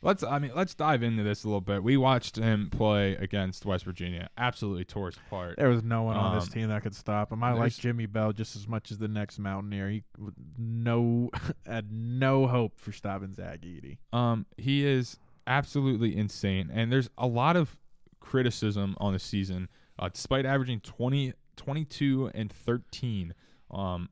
[0.00, 1.82] Let's, I mean, let's dive into this a little bit.
[1.82, 4.30] We watched him play against West Virginia.
[4.38, 5.56] Absolutely tore us apart.
[5.58, 7.42] There was no one on this Um, team that could stop him.
[7.42, 9.90] I like there's- Jimmy Bell just as much as the next Mountaineer.
[9.90, 11.30] He w- no
[11.66, 13.98] had no hope for stopping Zach Edey.
[14.12, 17.76] Um, he is absolutely insane, and there's a lot of
[18.20, 23.34] criticism on the season, uh, despite averaging 20, 22 and 13.
[23.70, 24.10] Um,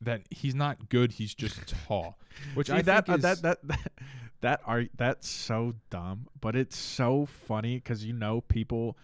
[0.00, 1.12] that he's not good.
[1.12, 2.18] He's just tall,
[2.54, 3.92] which See, I that, think uh, is that that that
[4.40, 8.96] that are that's so dumb, but it's so funny because you know people.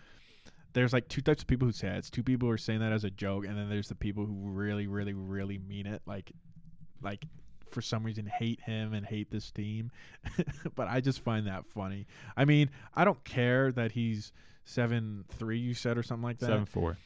[0.72, 1.98] There's like two types of people who say it.
[1.98, 4.26] It's two people who are saying that as a joke, and then there's the people
[4.26, 6.02] who really, really, really mean it.
[6.04, 6.32] Like,
[7.00, 7.24] like
[7.74, 9.90] for some reason hate him and hate this team.
[10.76, 12.06] but I just find that funny.
[12.36, 14.32] I mean, I don't care that he's
[14.64, 15.58] seven three.
[15.58, 16.46] You said or something like that.
[16.46, 16.96] seven four.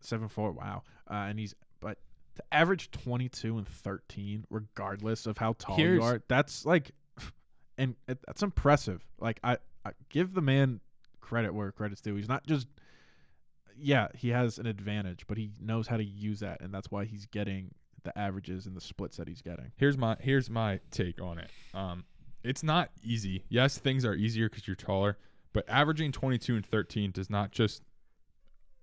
[0.00, 0.52] seven four.
[0.52, 0.82] Wow.
[1.10, 1.98] Uh, and he's but
[2.36, 6.90] to average twenty two and thirteen, regardless of how tall Here's- you are, that's like,
[7.78, 9.02] and it, that's impressive.
[9.18, 10.80] Like I, I give the man
[11.20, 12.14] credit where credit's due.
[12.14, 12.68] He's not just.
[13.82, 17.06] Yeah, he has an advantage, but he knows how to use that, and that's why
[17.06, 17.70] he's getting
[18.04, 19.72] the averages and the splits that he's getting.
[19.76, 21.50] Here's my here's my take on it.
[21.74, 22.04] Um,
[22.42, 23.44] it's not easy.
[23.48, 25.18] Yes, things are easier because you're taller,
[25.52, 27.82] but averaging 22 and 13 does not just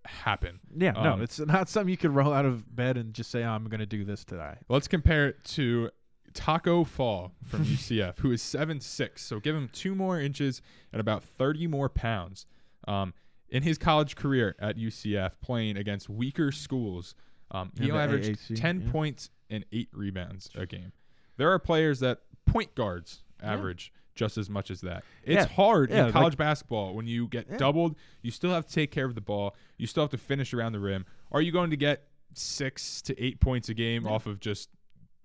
[0.05, 0.59] happen.
[0.75, 3.43] Yeah, no, Um, it's not something you could roll out of bed and just say,
[3.43, 5.89] oh, "I'm going to do this today." Let's compare it to
[6.33, 9.23] Taco Fall from UCF, who is seven six.
[9.23, 10.61] So give him two more inches
[10.93, 12.45] and about 30 more pounds.
[12.87, 13.13] Um,
[13.49, 17.15] in his college career at UCF, playing against weaker schools,
[17.51, 18.91] um, he averaged AAC, 10 yeah.
[18.91, 20.91] points and eight rebounds a game.
[21.37, 23.53] There are players that point guards Yeah.
[23.53, 25.03] average just as much as that.
[25.23, 25.55] It's Yeah.
[25.55, 27.57] hard Yeah, in like- college basketball when you get Yeah.
[27.57, 27.95] doubled.
[28.23, 29.55] You still have to take care of the ball.
[29.77, 31.05] You still have to finish around the rim.
[31.31, 34.11] Are you going to get six to eight points a game Yeah.
[34.11, 34.69] off of just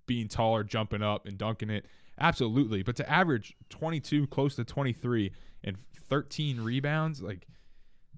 [0.05, 1.85] being taller, jumping up, and dunking it?
[2.19, 2.83] Absolutely.
[2.83, 5.31] But to average 22, close to 23,
[5.63, 7.47] and 13 rebounds, like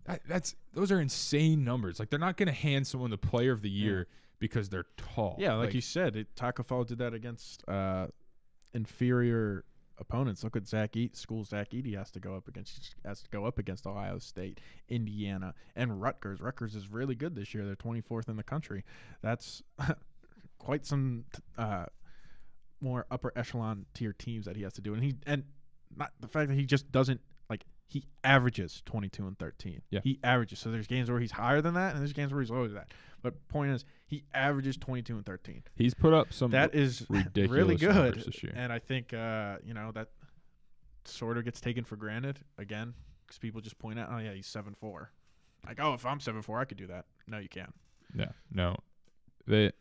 [0.05, 1.99] that, that's those are insane numbers.
[1.99, 4.07] Like they're not going to hand someone the Player of the Year
[4.39, 5.35] because they're tall.
[5.39, 8.07] Yeah, like, you said, it, Taco Fall did that against uh,
[8.73, 9.65] inferior
[9.97, 10.43] opponents.
[10.43, 13.29] Look at Zach Eat, school Zach Edey has to go up against he has to
[13.29, 16.41] go up against Ohio State, Indiana, and Rutgers.
[16.41, 17.65] Rutgers is really good this year.
[17.65, 18.83] They're 24th in the country.
[19.21, 19.63] That's
[20.59, 21.25] quite some
[21.57, 21.85] uh,
[22.81, 25.43] more upper echelon tier teams that he has to do, and he and
[25.95, 27.34] not the fact that he just doesn't like
[27.87, 29.81] he averages 22 and 13.
[29.91, 29.99] Yeah.
[30.03, 30.59] he averages.
[30.59, 32.75] So there's games where he's higher than that, and there's games where he's lower than
[32.75, 32.91] that.
[33.21, 37.49] But point is, he averages 22 and 13 he's put up some that is ridiculous
[37.51, 38.53] really good this year.
[38.55, 40.09] and i think uh you know that
[41.05, 42.93] sort of gets taken for granted again
[43.25, 45.09] because people just point out oh yeah he's seven four
[45.65, 47.73] like oh if i'm seven four i could do that no you can't
[48.15, 48.77] Yeah, no,
[49.47, 49.71] they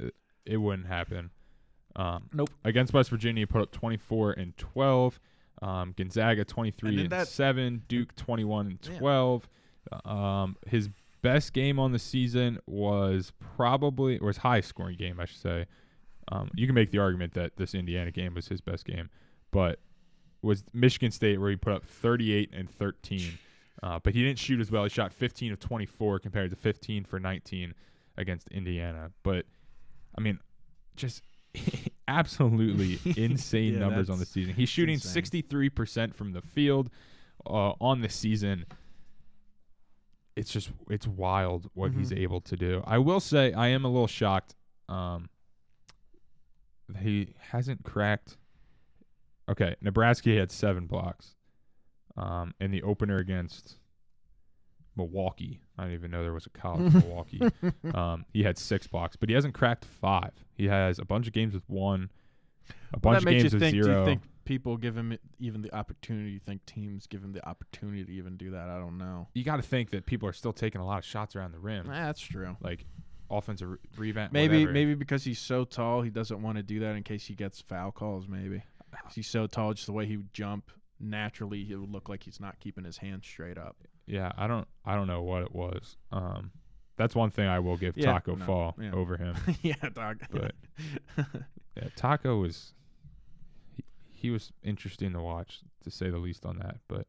[0.47, 1.31] it wouldn't happen.
[1.97, 2.51] Um, Nope.
[2.65, 5.21] Against West Virginia, he put up 24 and 12.
[5.63, 7.83] Um, Gonzaga 23 And and, that- seven.
[7.89, 9.49] Duke 21 and 12.
[10.05, 10.89] Um, his
[11.23, 15.67] best game on the season was probably or his highest scoring game, I should say.
[16.29, 19.11] Um, you can make the argument that this Indiana game was his best game,
[19.51, 19.79] but
[20.43, 23.39] was Michigan State where he put up 38 and 13.
[23.83, 24.85] Uh, but he didn't shoot as well.
[24.85, 27.75] He shot 15 of 24 compared to 15 for 19
[28.17, 29.11] against Indiana.
[29.23, 29.45] But
[30.17, 30.39] I mean,
[30.97, 31.23] just
[32.09, 34.55] absolutely insane Yeah, numbers on the season.
[34.55, 36.91] He's shooting 63% from the field
[37.47, 38.67] uh, on the season.
[40.37, 42.19] It's just it's wild what he's Mhm.
[42.19, 42.83] able to do.
[42.87, 44.55] I will say I am a little shocked.
[44.89, 45.29] Um,
[47.01, 48.37] he hasn't cracked.
[49.49, 51.35] Okay, Nebraska had seven blocks.
[52.17, 53.77] Um, in the opener against
[54.97, 57.43] Milwaukee, I didn't even know there was a college in Milwaukee.
[57.95, 60.33] Um, he had six blocks, but he hasn't cracked five.
[60.55, 62.11] He has a bunch of games with one,
[62.69, 65.63] a Well, bunch of games you with think do you think people give him even
[65.63, 66.31] the opportunity?
[66.33, 68.69] You think teams give him the opportunity to even do that?
[68.69, 69.29] I don't know.
[69.35, 71.59] You got to think that people are still taking a lot of shots around the
[71.59, 72.57] rim, Nah, that's true.
[72.61, 72.85] Like
[73.31, 74.33] offensive re- rebound.
[74.33, 74.73] maybe whatever.
[74.73, 77.61] maybe because he's so tall he doesn't want to do that in case he gets
[77.61, 78.63] foul calls Maybe.
[79.15, 82.39] He's so tall just the way he would jump naturally it would look like he's
[82.39, 83.77] not keeping his hands straight up
[84.07, 85.97] Yeah, I don't I don't know what it was.
[86.13, 86.51] Um,
[86.97, 88.93] that's one thing I will give Yeah, Taco no, Fall yeah.
[88.93, 89.37] over him.
[89.63, 90.55] yeah dog But-
[91.77, 92.73] Yeah, Taco was
[93.77, 96.77] he, he was interesting to watch to say the least on that.
[96.87, 97.07] But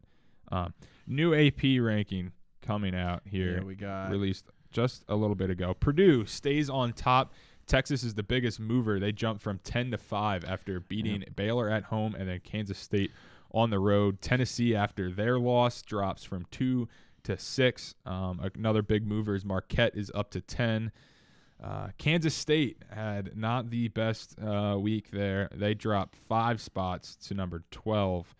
[0.51, 0.73] um,
[1.05, 2.31] new AP ranking
[2.63, 5.73] coming out here, yeah we got released just a little bit ago.
[5.79, 7.33] Purdue stays on top.
[7.67, 8.99] Texas is the biggest mover.
[8.99, 13.11] They jumped from 10 to 5 after beating Baylor at home and then Kansas State
[13.55, 14.21] on the road.
[14.21, 16.87] Tennessee, after their loss, drops from 2
[17.23, 17.95] to 6.
[18.05, 20.91] Um, another big mover is Marquette is up to 10.
[21.63, 25.49] Uh, Kansas State had not the best uh, week there.
[25.55, 28.35] They dropped five spots to number 12.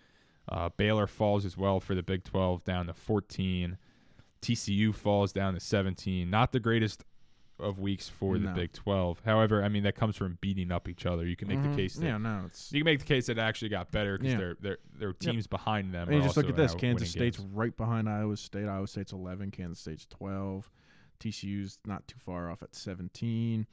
[0.47, 3.77] Uh, Baylor falls as well for the Big 12 down to 14.
[4.41, 6.29] TCU falls down to 17.
[6.29, 7.03] Not the greatest
[7.59, 8.53] of weeks for the No.
[8.53, 9.21] Big 12.
[9.25, 11.25] However, I mean that comes from beating up each other.
[11.25, 11.71] You can make Mhm.
[11.71, 13.91] the case that yeah no it's you can make the case that it actually got
[13.91, 14.39] better because Yeah.
[14.39, 16.07] they're they're they're teams behind them.
[16.09, 16.73] I mean, are just look also at this.
[16.73, 17.51] now Kansas winning State's games.
[17.55, 18.67] right behind Iowa State.
[18.67, 19.51] Iowa State's 11.
[19.51, 20.69] Kansas State's 12.
[21.19, 23.67] TCU's not too far off at 17.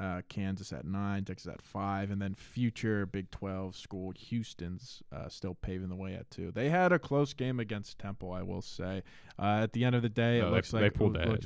[0.00, 1.22] Uh, Kansas at 9.
[1.26, 2.10] Texas at 5.
[2.10, 6.50] And then future Big 12 school Houston's uh, still paving the way at 2.
[6.50, 9.02] They had a close game against Temple, I will say.
[9.38, 11.44] Uh, at the end of the day, No, it they- looks they like pulled ahead.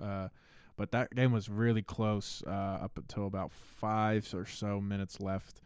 [0.00, 0.28] Uh,
[0.76, 5.62] but that game was really close uh, up until about five or so minutes left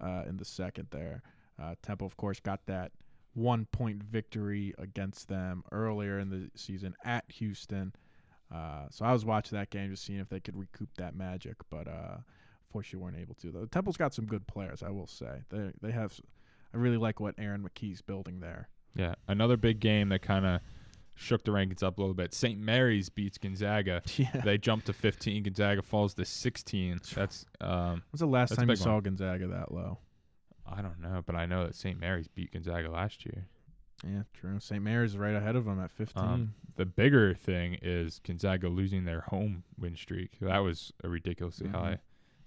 [0.00, 1.22] uh, in the second there.
[1.62, 2.92] Uh, Temple, of course, got that
[3.34, 7.92] one point victory against them earlier in the season at Houston.
[8.52, 11.56] Uh, so I was watching that game just seeing if they could recoup that magic,
[11.70, 12.18] but uh,
[12.66, 13.50] unfortunately weren't able to.
[13.50, 15.42] Though Temple's got some good players, I will say.
[15.50, 16.18] They they have.
[16.72, 18.68] I really like what Aaron McKie's building there.
[18.96, 20.60] Yeah, another big game that kind of
[21.14, 22.34] shook the rankings up a little bit.
[22.34, 22.58] St.
[22.58, 24.02] Mary's beats Gonzaga.
[24.16, 24.40] Yeah.
[24.44, 25.42] They jump to 15.
[25.44, 27.00] Gonzaga falls to 16.
[27.14, 29.02] That's um, When's the last time you saw one.
[29.04, 29.98] Gonzaga that low?
[30.66, 31.98] I don't know, but I know that St.
[32.00, 33.46] Mary's beat Gonzaga last year.
[34.04, 34.58] Yeah, true.
[34.60, 34.82] St.
[34.82, 36.22] Mary's right ahead of them at 15.
[36.22, 40.32] Um, the bigger thing is Gonzaga losing their home win streak.
[40.40, 41.74] That was a ridiculously Mhm.
[41.74, 41.98] high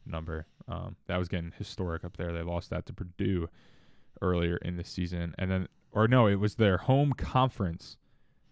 [0.06, 0.46] number.
[0.68, 2.34] Um, that was getting historic up there.
[2.34, 3.50] They lost that to Purdue
[4.22, 7.98] earlier in the season, and then or no, it was their home conference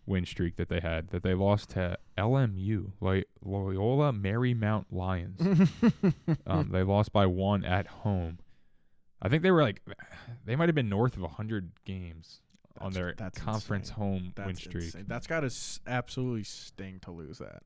[0.06, 5.42] win streak that they had that they lost to LMU, like Loyola Marymount Lions.
[6.48, 8.40] um, they lost by one at home.
[9.22, 9.82] I think they were like,
[10.46, 12.42] they might have been north of 100 games
[12.80, 14.04] on their that's conference insane.
[14.04, 14.84] home That's win streak.
[14.84, 15.06] insane.
[15.08, 17.64] That's got to s- absolutely sting to lose that.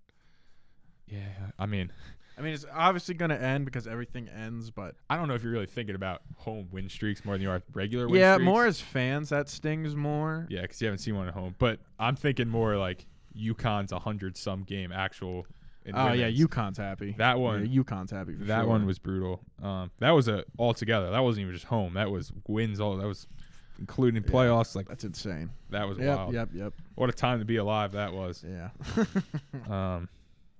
[1.08, 1.91] Yeah, I mean,
[2.39, 5.43] I mean, it's obviously going to end because everything ends, but I don't know if
[5.43, 8.45] you're really thinking about home win streaks more than you are regular win yeah, streaks.
[8.45, 10.47] more as fans, that stings more.
[10.49, 11.54] Yeah, because you haven't seen one at home.
[11.60, 13.06] But I'm thinking more like
[13.38, 15.45] UConn's 100 some game actual.
[15.86, 16.39] in Oh yeah, women's.
[16.39, 17.15] UConn's happy.
[17.17, 18.36] That one- yeah, UConn's happy.
[18.36, 18.69] For That sure.
[18.69, 19.41] one was brutal.
[19.62, 21.12] Um, that was a all together.
[21.12, 21.93] That wasn't even just home.
[21.95, 22.80] That was wins.
[22.80, 23.28] All that was
[23.80, 24.30] including Yeah.
[24.30, 24.75] playoffs.
[24.75, 25.49] Like That's insane.
[25.71, 26.34] that was Yep, wild.
[26.34, 26.73] yep, yep.
[26.95, 28.43] What a time to be alive that was.
[28.47, 28.69] Yeah.
[29.69, 30.10] Um,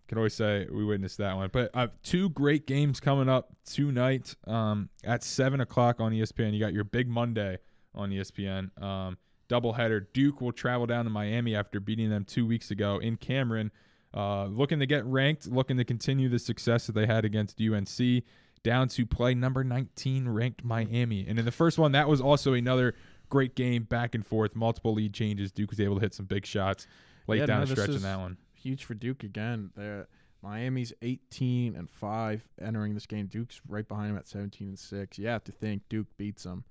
[0.09, 1.49] can always say we witnessed that one.
[1.53, 6.51] But uh, two great games coming up tonight um, at seven o'clock on ESPN.
[6.53, 7.59] You got your big Monday
[7.93, 8.81] on ESPN.
[8.81, 9.17] Um,
[9.47, 10.07] doubleheader.
[10.11, 13.71] Duke will travel down to Miami after beating them two weeks ago in Cameron.
[14.11, 18.23] Uh, looking to get ranked, looking to continue the success that they had against UNC,
[18.63, 21.27] down to play number 19 ranked Miami.
[21.27, 22.95] And in the first one, that was also another
[23.29, 25.51] great game, back and forth, multiple lead changes.
[25.51, 26.87] Duke was able to hit some big shots
[27.27, 28.37] late Yeah, down no, the stretch in that one.
[28.61, 29.71] Huge for Duke again.
[29.75, 30.07] They're
[30.41, 33.27] Miami's 18 and 5 entering this game.
[33.27, 35.17] Duke's right behind them at 17 and 6.
[35.17, 36.63] You have to think Duke beats them.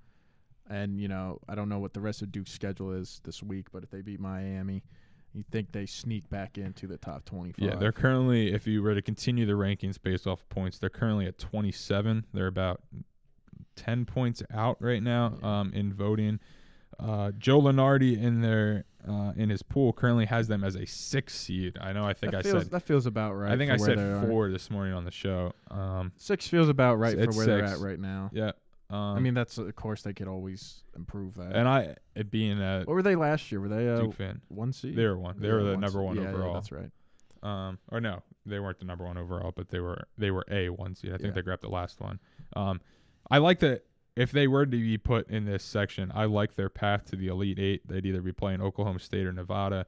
[0.69, 3.67] And, you know, I don't know what the rest of Duke's schedule is this week,
[3.71, 4.83] but if they beat Miami,
[5.33, 7.63] you think they sneak back into the top 25.
[7.63, 11.27] Yeah, they're currently, if you were to continue the rankings based off points, they're currently
[11.27, 12.25] at 27.
[12.33, 12.81] They're about
[13.75, 16.39] 10 points out right now um, in voting.
[16.99, 21.35] Uh, Joe Lunardi in their uh, in his pool currently has them as a six
[21.35, 21.77] seed.
[21.79, 22.05] I know.
[22.05, 22.71] I think that I feels, said.
[22.71, 23.51] that feels about right.
[23.51, 24.27] I think I said they are.
[24.27, 25.53] four this morning on the show.
[25.71, 28.29] Um, Six feels about right for where they're at right now.
[28.33, 28.51] yeah.
[28.91, 31.55] Um, I mean, that's of course they could always improve that.
[31.55, 33.61] and I it being a what were they last year?
[33.61, 34.95] Were they a Duke fan, one seed?
[34.95, 35.39] they were one.
[35.39, 36.53] They were the number one Yeah, yeah, overall.
[36.55, 36.89] that's right.
[37.43, 40.69] um, or no, they weren't the number one overall, but they were they were a
[40.69, 41.11] one seed.
[41.11, 41.31] I think Yeah.
[41.33, 42.19] they grabbed the last one.
[42.55, 42.81] Um,
[43.29, 43.85] I like that
[44.19, 47.27] if they were to be put in this section, I like their path to the
[47.27, 47.87] Elite Eight.
[47.87, 49.85] They'd either be playing Oklahoma State or Nevada.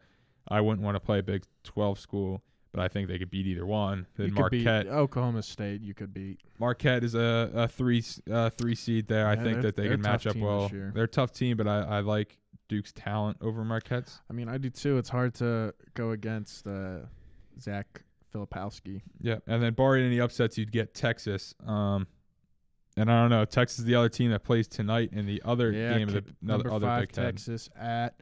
[0.48, 2.41] I wouldn't want to play a Big Twelve school,
[2.72, 4.08] but I think they could beat either one.
[4.15, 5.82] Then you could beat Marquette, Oklahoma State.
[5.82, 6.39] You could beat.
[6.60, 9.28] Marquette is a, a three uh, three seed there.
[9.28, 10.72] I think that they can match up well.
[10.72, 12.38] They're a tough team, but I, I like
[12.70, 14.22] Duke's talent over Marquette's.
[14.30, 14.98] I mean, I do too.
[14.98, 17.00] It's hard to go against uh,
[17.60, 18.02] Zach
[18.34, 19.02] Filipowski.
[19.20, 21.54] Yeah, and then barring any upsets, you'd get Texas.
[21.67, 22.08] Um,
[22.97, 25.71] and I don't know, Texas is the other team that plays tonight in the other
[25.71, 27.25] yeah, game of the another number other five Big Ten.
[27.25, 28.15] Texas at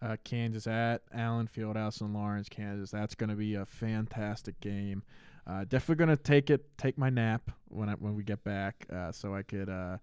[0.00, 2.90] uh, Kansas at Allen Fieldhouse in Lawrence, Kansas.
[2.90, 5.02] That's going to be a fantastic game.
[5.46, 8.86] Uh, definitely going to take it, take my nap when I, when we get back,
[8.92, 9.98] uh, so I could, uh,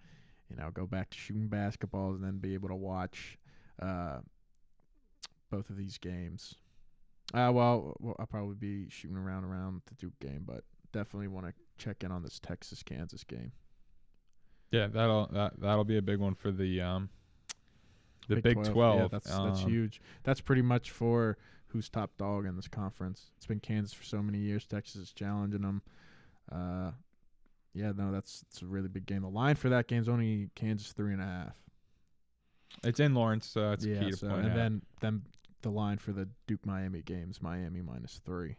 [0.50, 3.38] you know, go back to shooting basketballs and then be able to watch
[3.82, 4.18] uh,
[5.50, 6.56] both of these games.
[7.34, 11.46] Uh, well, well, I'll probably be shooting around around the Duke game, but definitely want
[11.46, 13.52] to check in on this Texas Kansas game.
[14.72, 17.10] Yeah, that'll that that'll be a big one for the um
[18.28, 19.00] the Big, Twelve.
[19.00, 20.02] Yeah, that's that's Um, huge.
[20.24, 23.32] That's pretty much for who's top dog in this conference.
[23.38, 24.66] It's been Kansas for so many years.
[24.66, 25.82] Texas is challenging them.
[26.52, 26.92] Uh,
[27.74, 29.24] yeah, no, that's it's a really big game.
[29.24, 31.54] The line for that game's only Kansas three and a half.
[32.84, 34.56] It's in Lawrence, so it's yeah, key to so, point and out.
[34.56, 35.22] then then
[35.62, 38.58] the line for the Duke Miami games Miami minus three.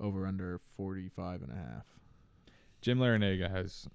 [0.00, 1.86] Over under forty five and a half.
[2.82, 3.88] Jim Larrañaga has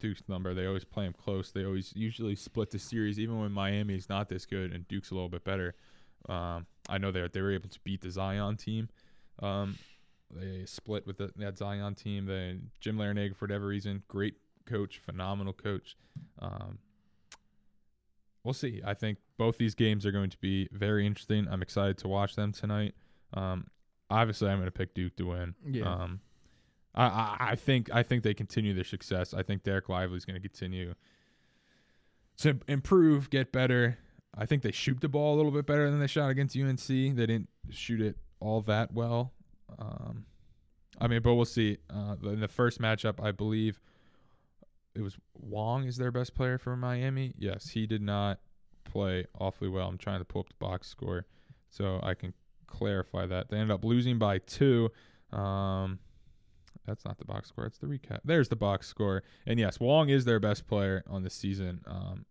[0.00, 0.54] Duke's number.
[0.54, 1.52] They always play them close.
[1.52, 5.14] They always usually split the series, even when Miami's not this good and Duke's a
[5.14, 5.74] little bit better.
[6.28, 8.88] Um, I know they they were able to beat the Zion team.
[9.40, 9.78] Um,
[10.30, 12.26] they split with the, that Zion team.
[12.26, 14.34] They Jim Larrañaga for whatever reason, great
[14.66, 15.96] coach, phenomenal coach.
[16.38, 16.78] Um,
[18.44, 18.80] we'll see.
[18.84, 21.46] I think both these games are going to be very interesting.
[21.50, 22.94] I'm excited to watch them tonight.
[23.34, 23.66] Um,
[24.10, 25.54] obviously, I'm going to pick Duke to win.
[25.68, 25.92] Yeah.
[26.94, 29.34] I, I I think I think they continue their success.
[29.34, 30.94] I think Dereck Lively is going to continue
[32.38, 33.98] to improve, get better.
[34.36, 36.86] I think they shoot the ball a little bit better than they shot against UNC.
[36.86, 39.32] They didn't shoot it all that well.
[39.78, 40.24] Um,
[41.00, 41.78] I mean, but we'll see.
[41.88, 43.80] Uh, in the first matchup, I believe
[44.94, 47.34] it was Wong is their best player for Miami.
[47.38, 48.40] Yes, he did not
[48.84, 49.88] play awfully well.
[49.88, 51.26] I'm trying to pull up the box score
[51.68, 52.34] so I can
[52.66, 53.50] clarify that.
[53.50, 54.90] They ended up losing by two.
[55.32, 55.98] Um,
[56.90, 57.64] that's not the box score.
[57.66, 58.18] It's the recap.
[58.24, 59.22] There's the box score.
[59.46, 61.80] And yes, Wong is their best player on the season.
[61.86, 62.26] Um,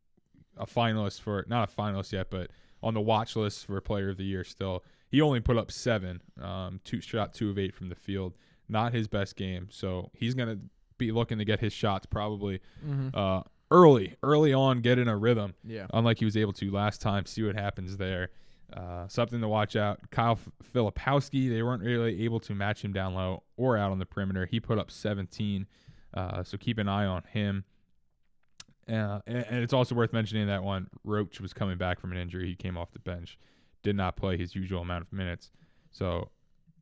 [0.58, 2.52] a finalist for not a finalist yet, but
[2.84, 4.44] on the watch list for Player of the Year.
[4.44, 6.22] Still, he only put up seven.
[6.42, 8.34] Um, two shot two of eight from the field.
[8.68, 9.68] Not his best game.
[9.72, 10.58] So he's gonna
[10.98, 13.10] be looking to get his shots probably Mm-hmm.
[13.18, 13.42] uh,
[13.72, 15.88] early, early on, get in a rhythm Yeah.
[15.94, 17.26] unlike he was able to last time.
[17.26, 18.30] See what happens there.
[18.74, 20.00] Uh, something to watch out.
[20.12, 20.38] Kyle
[20.74, 24.46] Filipowski, they weren't really able to match him down low or out on the perimeter.
[24.46, 25.66] He put up 17,
[26.14, 27.64] uh, so keep an eye on him.
[28.88, 32.18] Uh, and, and it's also worth mentioning that one Roach was coming back from an
[32.18, 32.48] injury.
[32.48, 33.38] He came off the bench,
[33.84, 35.52] did not play his usual amount of minutes.
[35.92, 36.30] So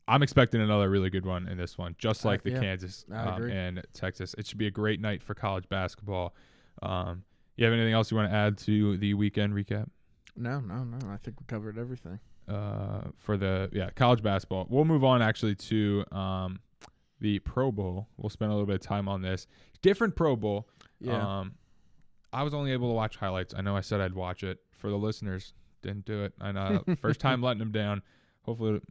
[0.08, 3.50] I'm expecting another really good one in this one, just like the yeah, Kansas um,
[3.50, 4.36] and Texas.
[4.38, 6.34] It should be a great night for college basketball.
[6.82, 7.24] Um,
[7.58, 9.90] you have anything else you want to add to the weekend recap?
[10.38, 10.98] No, no, no.
[11.10, 12.20] I think we covered everything.
[12.48, 14.66] uh, for the yeah college basketball.
[14.70, 16.60] We'll move on actually to um,
[17.20, 18.08] the Pro Bowl.
[18.18, 19.48] We'll spend a little bit of time on this
[19.82, 20.68] different Pro Bowl.
[21.00, 21.40] Yeah.
[21.40, 21.56] Um,
[22.32, 23.54] I was only able to watch highlights.
[23.58, 25.54] I know I said I'd watch it for the listeners.
[25.82, 26.34] Didn't do it.
[26.40, 28.02] I know first time letting them down.
[28.44, 28.82] Hopefully,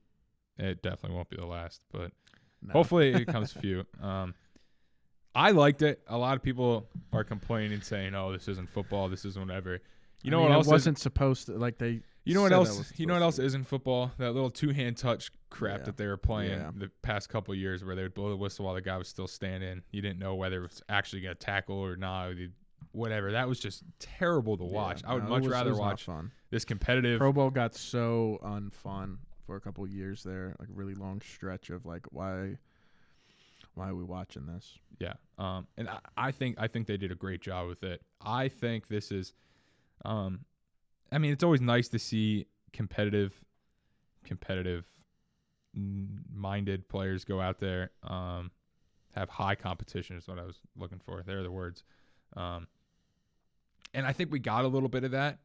[0.59, 2.13] it definitely won't be the last, but
[2.63, 2.73] no.
[2.73, 3.85] hopefully it comes few.
[4.03, 4.35] Um,
[5.35, 6.01] I liked it.
[6.09, 9.09] A lot of people are complaining, saying, "Oh, this isn't football.
[9.09, 9.81] This isn't whatever."
[10.23, 10.67] You know I mean, what it else?
[10.67, 12.01] wasn't supposed to like they.
[12.25, 12.93] you know what else?
[12.97, 14.11] You know what else isn't football?
[14.19, 15.85] That little two hand touch crap Yeah.
[15.85, 16.71] that they were playing Yeah.
[16.75, 19.09] the past couple of years, where they would blow the whistle while the guy was
[19.09, 19.83] still standing.
[19.93, 22.33] You didn't know whether it was actually going to tackle or not.
[22.93, 23.33] Whatever.
[23.33, 25.03] That was just terrible to Yeah, watch.
[25.05, 26.33] I would no, much was- rather watch fun.
[26.51, 27.19] this competitive.
[27.19, 31.21] Pro Bowl got so unfun for a couple of years there, like a really long
[31.21, 32.57] stretch of like why,
[33.75, 34.79] why are we watching this?
[34.99, 35.15] Yeah.
[35.39, 38.01] Um, and I, I think I think they did a great job with it.
[38.21, 39.35] I think this is,
[40.07, 40.41] um,
[41.13, 43.33] I mean, it's always nice to see competitive,
[44.25, 44.85] competitive
[45.77, 47.91] mm, minded players go out there.
[48.03, 48.51] Um,
[49.15, 51.23] have high competition is what I was looking for.
[51.27, 51.83] There are the words.
[52.37, 52.67] Um,
[53.95, 55.39] and I think we got a little bit of that,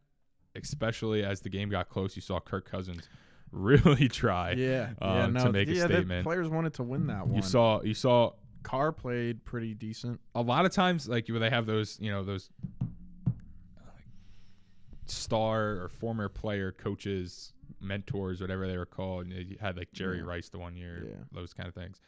[0.55, 2.15] especially as the game got close.
[2.15, 3.07] You saw Kirk Cousins
[3.51, 4.51] really try.
[4.51, 6.25] yeah, yeah, um, to no, make a yeah, the statement.
[6.25, 7.35] players wanted to win that one.
[7.35, 8.31] You saw you saw
[8.63, 10.19] Carr played pretty decent.
[10.35, 12.49] a lot of times like where they have those you know those
[15.11, 20.17] star or former player coaches mentors whatever they were called and they had like jerry
[20.17, 20.23] Yeah.
[20.25, 21.15] rice the one year Yeah.
[21.31, 21.99] those kind of things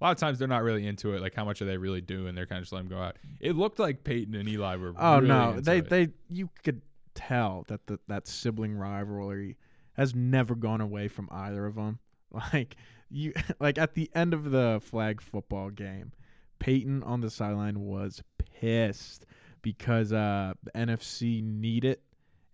[0.00, 2.00] a lot of times they're not really into it like how much are they really
[2.00, 4.76] doing they're kind of just letting them go out it looked like peyton and eli
[4.76, 5.88] were Oh really no, they it.
[5.90, 6.82] they you could
[7.14, 9.56] tell that the that sibling rivalry
[9.94, 11.98] has never gone away from either of them.
[12.52, 12.76] Like
[13.10, 16.12] you like at the end of the flag football game,
[16.58, 18.22] Peyton on the sideline was
[18.60, 19.26] pissed
[19.62, 22.02] because uh the NFC need it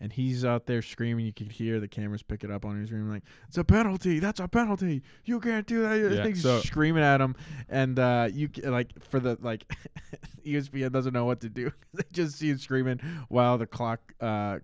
[0.00, 1.24] and he's out there screaming.
[1.26, 4.18] You could hear the cameras pick it up on him screaming like, "It's a penalty!
[4.18, 5.02] That's a penalty!
[5.24, 7.36] You can't do that!" Yeah, He's so- screaming at him,
[7.68, 9.64] and uh, you like for the like
[10.46, 11.70] ESPN doesn't know what to do.
[11.94, 14.58] they just see him screaming while the clock uh,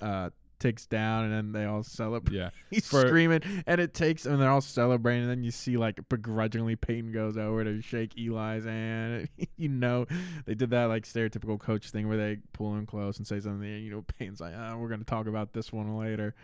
[0.00, 0.30] uh,
[0.60, 2.36] ticks down, and then they all celebrate.
[2.36, 5.22] yeah He's For- screaming, and it takes, and they're all celebrating.
[5.22, 9.28] And then you see like begrudgingly Peyton goes over to shake Eli's hand.
[9.56, 10.06] you know,
[10.46, 13.68] they did that like stereotypical coach thing where they pull him close and say something.
[13.68, 16.34] And, you know, Peyton's like, oh, "We're gonna talk about this one later."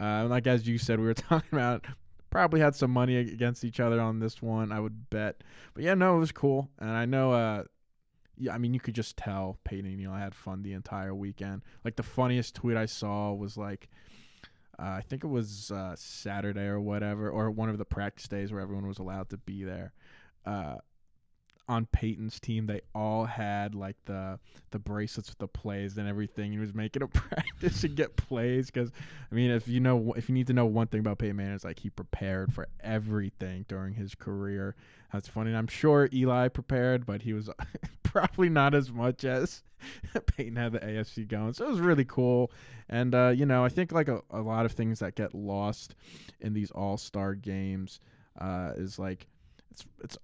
[0.00, 1.84] Uh, and like as you said, we were talking about.
[2.30, 5.44] Probably had some money against each other on this one, I would bet.
[5.72, 7.32] But yeah, no, it was cool, and I know.
[7.32, 7.62] uh
[8.36, 11.62] yeah, I mean, you could just tell Peyton and Eli had fun the entire weekend.
[11.84, 13.88] Like the funniest tweet I saw was like,
[14.78, 18.52] uh, I think it was uh, Saturday or whatever, or one of the practice days
[18.52, 19.92] where everyone was allowed to be there.
[20.44, 20.76] Uh,
[21.68, 24.38] on Peyton's team, they all had like the
[24.70, 26.52] the bracelets with the plays and everything.
[26.52, 28.90] He was making a practice to get plays because,
[29.30, 31.54] I mean, if you know if you need to know one thing about Peyton Manning,
[31.54, 34.74] it's like he prepared for everything during his career.
[35.12, 35.50] That's funny.
[35.50, 37.48] And I'm sure Eli prepared, but he was
[38.02, 39.62] probably not as much as
[40.36, 41.52] Peyton had the AFC going.
[41.54, 42.50] So it was really cool.
[42.88, 45.94] And uh, you know, I think like a, a lot of things that get lost
[46.40, 48.00] in these all star games
[48.38, 49.26] uh, is like
[49.70, 50.18] it's it's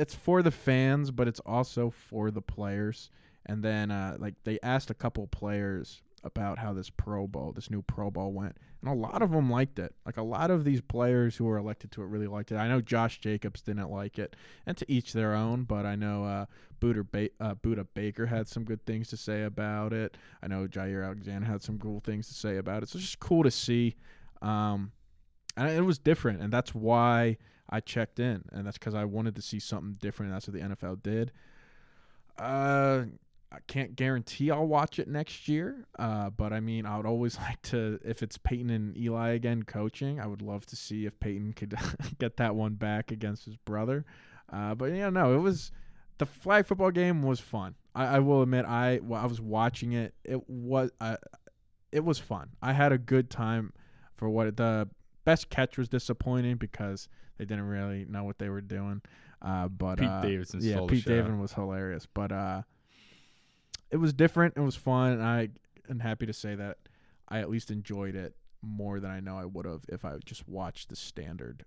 [0.00, 3.10] it's for the fans, but it's also for the players.
[3.46, 7.70] And then uh, like they asked a couple players about how this Pro Bowl, this
[7.70, 9.94] new Pro Bowl went, and a lot of them liked it.
[10.06, 12.56] Like a lot of these players who were elected to it really liked it.
[12.56, 14.36] I know Josh Jacobs didn't like it,
[14.66, 15.64] and to each their own.
[15.64, 16.46] But I know uh,
[16.80, 20.16] Budda, ba- uh, Budda Baker had some good things to say about it.
[20.42, 22.88] I know Jaire Alexander had some cool things to say about it.
[22.88, 23.96] So it's just cool to see.
[24.40, 24.92] Um,
[25.56, 27.36] and it was different, and that's why
[27.70, 30.32] I checked in, and that's because I wanted to see something different.
[30.32, 31.32] That's what the NFL did.
[32.36, 33.04] Uh,
[33.52, 37.38] I can't guarantee I'll watch it next year, uh, but I mean, I would always
[37.38, 37.98] like to.
[38.04, 41.74] If it's Peyton and Eli again coaching, I would love to see if Peyton could
[42.18, 44.04] get that one back against his brother.
[44.52, 45.70] Uh, but yeah, no, it was
[46.18, 47.74] the flag football game was fun.
[47.94, 50.14] I, I will admit, I well, I was watching it.
[50.24, 51.16] It was uh,
[51.92, 52.50] it was fun.
[52.62, 53.72] I had a good time
[54.16, 54.88] for what the
[55.24, 57.08] best catch was disappointing because
[57.38, 59.02] they didn't really know what they were doing.
[59.42, 61.04] Uh, but Pete uh, Davidson yeah, Pete.
[61.04, 62.06] Davidson was hilarious.
[62.12, 62.62] But uh,
[63.90, 64.54] it was different.
[64.56, 65.12] It was fun.
[65.12, 65.48] And I
[65.88, 66.78] am happy to say that
[67.28, 68.34] I at least enjoyed it.
[68.62, 71.64] more than I know I would have if I just watched the standard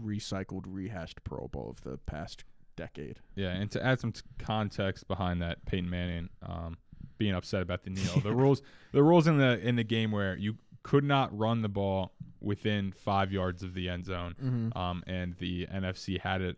[0.00, 2.44] recycled rehashed Pro Bowl of the past
[2.76, 3.18] decade.
[3.34, 6.78] Yeah, and to add some t- context behind that, Peyton Manning um,
[7.18, 8.20] being upset about the kneel.
[8.20, 8.62] the rules,
[8.92, 12.92] the rules in the in the game where you could not run the ball within
[12.92, 14.78] five yards of the end zone, Mm-hmm.
[14.78, 16.56] um, and the NFC had it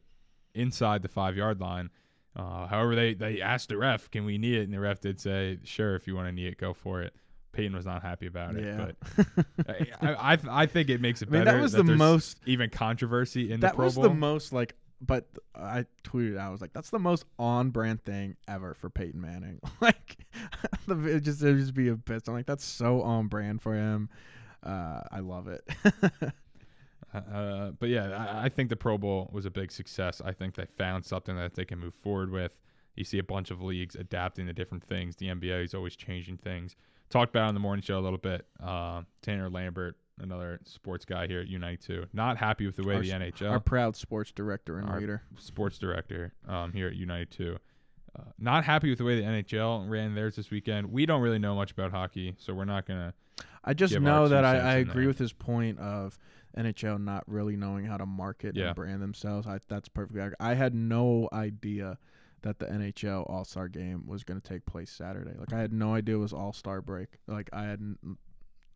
[0.54, 1.90] inside the five yard line.
[2.36, 5.20] Uh, however, they they asked the ref, "Can we knee it?" And the ref did
[5.20, 7.14] say, "Sure, if you want to knee it, go for it."
[7.52, 8.92] Peyton was not happy about it, Yeah.
[9.36, 11.58] but I, I I think it makes it I mean, better.
[11.58, 13.84] that was the most even controversy in that the Pro bowl.
[13.84, 14.04] That was Bowl.
[14.04, 18.36] the most like but I tweeted I was like that's the most on brand thing
[18.48, 19.60] ever for Peyton Manning.
[19.80, 20.18] like
[20.86, 22.22] the it just it just be a bit.
[22.26, 24.08] I'm like that's so on brand for him.
[24.62, 25.68] Uh, I love it.
[27.14, 30.22] Uh, but yeah, I, I think the Pro Bowl was a big success.
[30.24, 32.52] I think they found something that they can move forward with.
[32.96, 35.16] You see a bunch of leagues adapting to different things.
[35.16, 36.74] The NBA is always changing things.
[37.10, 38.46] Talked about on the morning show a little bit.
[38.62, 43.02] Uh, Tanner Lambert, another sports guy here at U92, not happy with the way Our
[43.02, 45.22] the NHL Our proud sports director and Our- leader.
[45.38, 47.56] sports director um, here at U92.
[48.14, 50.92] Uh, not happy with the way the NHL ran theirs this weekend.
[50.92, 53.14] We don't really know much about hockey, so we're not gonna.
[53.64, 56.18] I just know that I, I agree with his point of
[56.58, 58.66] NHL not really knowing how to market Yeah.
[58.66, 59.46] and brand themselves.
[59.46, 60.20] I that's perfectly.
[60.38, 61.96] I had no idea
[62.42, 65.32] that the NHL All Star Game was going to take place Saturday.
[65.38, 67.08] Like I had no idea it was All Star break.
[67.26, 67.80] Like I had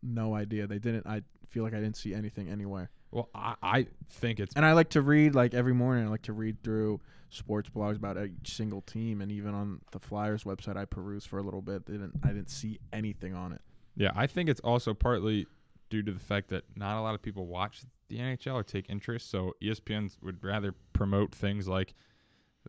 [0.01, 0.67] no idea.
[0.67, 1.07] They didn't.
[1.07, 2.89] I feel like I didn't see anything anywhere.
[3.11, 6.05] Well, I, I think it's And I like to read like every morning.
[6.05, 9.99] I like to read through sports blogs about each single team, and even on the
[9.99, 11.85] Flyers website, I perused for a little bit.
[11.85, 12.19] They didn't.
[12.23, 13.61] I didn't see anything on it.
[13.95, 15.47] Yeah, I think it's also partly
[15.89, 18.89] due to the fact that not a lot of people watch the NHL or take
[18.89, 19.31] interest.
[19.31, 21.93] So ESPN would rather promote things like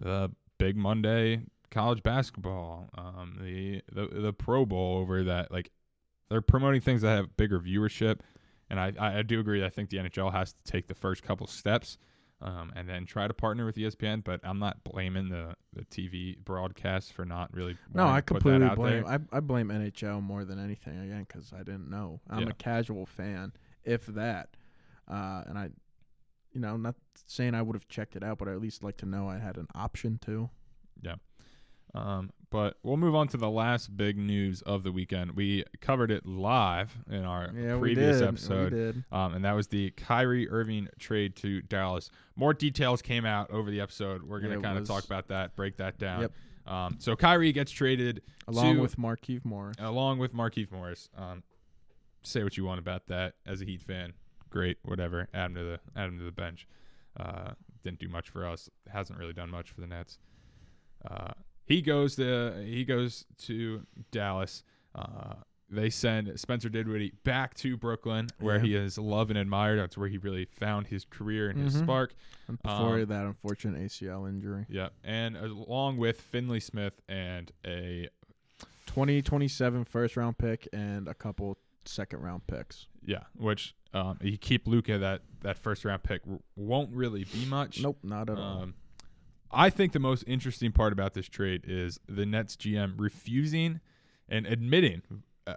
[0.00, 5.50] the Big Monday college basketball, um, the, the the Pro Bowl over that.
[5.50, 5.70] Like
[6.28, 8.20] they're promoting things that have bigger viewership.
[8.70, 9.64] And I, I, do agree.
[9.64, 11.96] I think the NHL has to take the first couple steps
[12.42, 14.22] um, and then try to partner with ESPN.
[14.22, 17.78] But I'm not blaming the, the TV broadcast for not really.
[17.94, 19.06] No, I to put that completely blame.
[19.06, 22.20] I, I blame NHL more than anything again because I didn't know.
[22.28, 22.50] I'm Yeah.
[22.50, 23.52] a casual fan,
[23.84, 24.50] if that,
[25.10, 25.70] uh, and I,
[26.52, 28.98] you know, not saying I would have checked it out, but I at least like
[28.98, 30.50] to know I had an option to.
[31.94, 35.32] Um, but we'll move on to the last big news of the weekend.
[35.32, 40.88] We covered it live in our previous episode, um, and that was the Kyrie Irving
[40.98, 42.10] trade to Dallas.
[42.36, 44.22] More details came out over the episode.
[44.22, 46.22] We're to kind of talk about that, break that down.
[46.22, 46.32] Yep.
[46.66, 49.76] Um, so Kyrie gets traded Along to- with Markieff Morris.
[49.78, 51.08] along with Markieff Morris.
[51.16, 51.42] Um,
[52.22, 54.12] say what you want about that as a Heat fan.
[54.50, 55.28] Great, whatever.
[55.34, 56.66] Add him to the add him to the bench.
[57.18, 57.50] Uh,
[57.84, 58.68] didn't do much for us.
[58.90, 60.18] Hasn't really done much for the Nets.
[61.08, 61.32] Uh,
[61.68, 64.64] he goes to he goes to Dallas.
[64.94, 65.34] Uh,
[65.70, 68.62] they send Spencer Dinwiddie back to Brooklyn, where Yeah.
[68.62, 69.78] he is loved and admired.
[69.78, 71.82] That's where he really found his career and his Mhm.
[71.84, 72.14] spark.
[72.48, 74.64] And before um, that unfortunate ACL injury.
[74.70, 78.08] Yeah, and along with Finney-Smith and a
[78.86, 82.86] 2027 first round pick and a couple second round picks.
[83.04, 86.22] Yeah, which um, you keep Luka that that first round pick
[86.56, 87.82] won't really be much.
[87.82, 88.68] Nope, not at all.
[89.50, 93.80] I think the most interesting part about this trade is the Nets GM refusing
[94.28, 95.02] and admitting,
[95.46, 95.54] uh,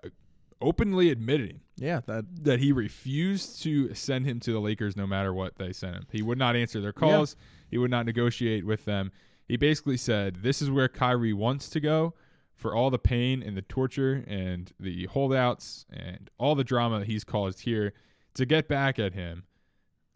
[0.62, 5.34] openly admitting Yeah, that that he refused to send him to the Lakers no matter
[5.34, 6.08] what they sent him.
[6.12, 7.36] He would not answer their calls.
[7.70, 9.12] He would not negotiate with them.
[9.48, 12.14] He basically said, "This is where Kyrie wants to go."
[12.56, 17.08] For all the pain and the torture and the holdouts and all the drama that
[17.08, 17.92] he's caused here,
[18.36, 19.46] to get back at him,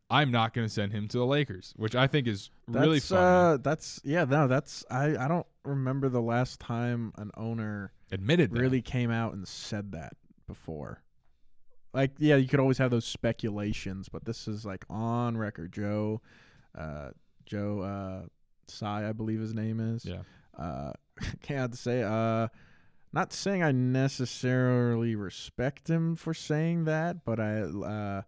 [0.10, 3.10] I'm not going to send him to the Lakers, which I think is really that's,
[3.10, 3.54] funny.
[3.54, 8.52] Uh, that's yeah, no, that's I I don't remember the last time an owner Admitted
[8.52, 8.60] that.
[8.60, 10.14] really came out and said that
[10.48, 11.02] before.
[11.94, 15.72] Like, yeah, you could always have those speculations, but this is like on record.
[15.72, 16.22] Joe,
[16.78, 17.12] uh,
[17.46, 18.28] Joe,
[18.82, 20.06] uh, I believe his name is.
[20.06, 20.22] Yeah.
[20.58, 20.92] Uh,
[21.42, 22.04] can't have to say.
[22.04, 22.50] Uh,
[23.14, 28.22] not saying I necessarily respect him for saying that, but I, uh,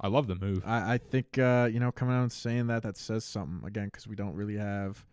[0.00, 0.62] I love the move.
[0.64, 3.86] I, I think uh, you know coming out and saying that that says something again
[3.86, 5.04] because we don't really have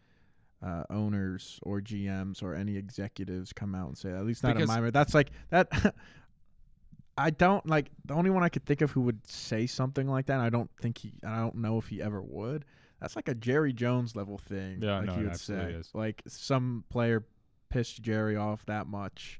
[0.63, 4.19] uh, owners or GMs or any executives come out and say that.
[4.19, 4.93] At least not in my mind.
[4.93, 5.95] That's like that.
[7.17, 10.25] I don't like the only one I could think of who would say something like
[10.25, 10.39] that.
[10.39, 11.13] I don't think he.
[11.25, 12.65] I don't know if he ever would.
[12.99, 14.79] That's like a Jerry Jones level thing.
[14.81, 15.73] Yeah, like no, it would say.
[15.73, 15.91] is.
[15.93, 17.25] Like some player
[17.69, 19.39] pissed Jerry off that much.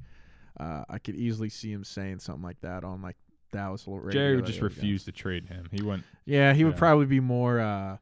[0.57, 3.17] Uh, I could easily see him saying something like that on like
[3.55, 4.11] Dallas radio.
[4.11, 5.67] Jerry would just refuse to trade him.
[5.71, 6.03] He wouldn't.
[6.25, 7.59] Yeah, he would probably be more.
[7.59, 7.97] Uh,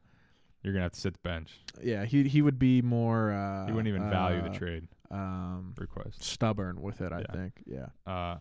[0.62, 1.52] You're gonna have to sit the bench.
[1.82, 3.32] yeah, he he would be more.
[3.32, 6.22] Uh, He wouldn't even value uh, the trade Um, request.
[6.22, 7.12] stubborn with it.
[7.12, 7.32] I Yeah.
[7.32, 7.52] think.
[7.66, 7.86] Yeah.
[8.06, 8.38] Uh,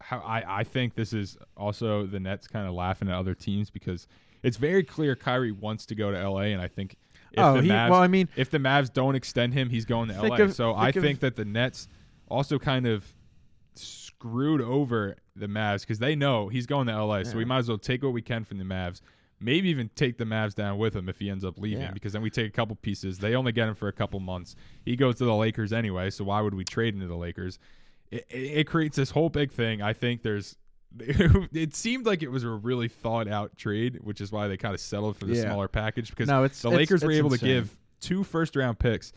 [0.00, 3.70] how I, I think this is also the Nets kind of laughing at other teams
[3.70, 4.06] because
[4.42, 6.96] it's very clear Kyrie wants to go to LA, and I think
[7.32, 9.84] if oh, the he, Mavs well, I mean, if the Mavs don't extend him, he's
[9.86, 10.36] going to LA.
[10.36, 11.88] of- so I of- think that the Nets
[12.28, 13.04] also kind of
[14.24, 17.24] screwed over the Mavs because they know he's going to LA.
[17.24, 19.00] So we might as well take what we can from the Mavs.
[19.40, 21.90] Maybe even take the Mavs down with him if he ends up leaving Yeah.
[21.90, 23.18] because then we take a couple pieces.
[23.18, 24.56] They only get him for a couple months.
[24.84, 27.58] He goes to the Lakers anyway, so why would we trade into the Lakers?
[28.10, 29.82] It, it, it creates this whole big thing.
[29.82, 30.56] I think there's.
[30.98, 34.74] it seemed like it was a really thought out trade, which is why they kind
[34.74, 35.42] of settled for the Yeah.
[35.42, 37.48] smaller package because no, it's the it's- Lakers were able insane.
[37.48, 39.12] to give two first round picks,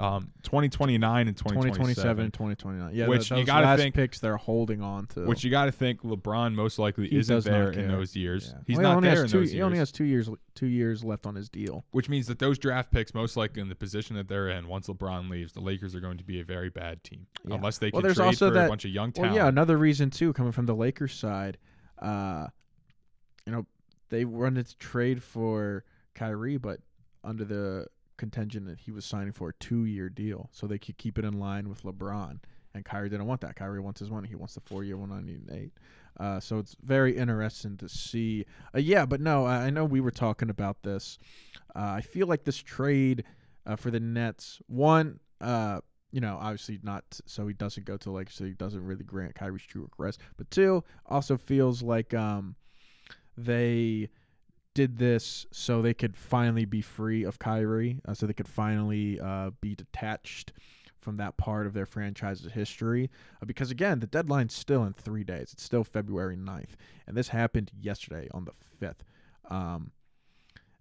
[0.00, 2.30] um, 2029 and 2027 2027.
[2.30, 2.94] 2029.
[2.94, 5.24] Yeah, Which you gotta think- picks they're holding on to.
[5.26, 8.52] Which you got to think LeBron most likely He isn't there in those years.
[8.54, 8.60] Yeah.
[8.66, 9.52] He's Well, not there in two, those years.
[9.52, 11.84] He only has two years two years left on his deal.
[11.90, 14.86] which means that those draft picks most likely in the position that they're in once
[14.88, 17.56] LeBron leaves, the Lakers are going to be a very bad team Yeah.
[17.56, 19.48] unless they Well, can there's trade also for that- a bunch of young Well, yeah,
[19.48, 21.58] another reason too, coming from the Lakers side,
[21.98, 22.46] uh,
[23.46, 23.66] you know,
[24.10, 25.84] they wanted to trade for
[26.14, 26.80] Kyrie, but
[27.24, 27.86] under the
[28.18, 31.40] contention that he was signing for a two-year deal, so they could keep it in
[31.40, 32.40] line with LeBron.
[32.74, 33.56] And Kyrie didn't want that.
[33.56, 34.28] Kyrie wants his money.
[34.28, 35.72] He wants the four-year, one ninety eight.
[36.20, 38.44] Uh, so it's very interesting to see.
[38.74, 41.18] Uh, yeah, but no, I I know we were talking about this.
[41.74, 43.24] Uh, I feel like this trade
[43.64, 48.10] uh, for the Nets, one, uh, you know, obviously not so he doesn't go to
[48.10, 50.20] like so he doesn't really grant Kyrie's true request.
[50.36, 52.54] But two, also feels like um,
[53.36, 54.10] they
[54.78, 59.18] did this so they could finally be free of Kyrie, uh, so they could finally
[59.18, 60.52] uh, be detached
[61.00, 63.10] from that part of their franchise's history.
[63.42, 65.50] Uh, because again, the deadline's still in three days.
[65.52, 66.76] It's still February 9th.
[67.08, 69.00] And this happened yesterday on the 5th.
[69.52, 69.90] Um,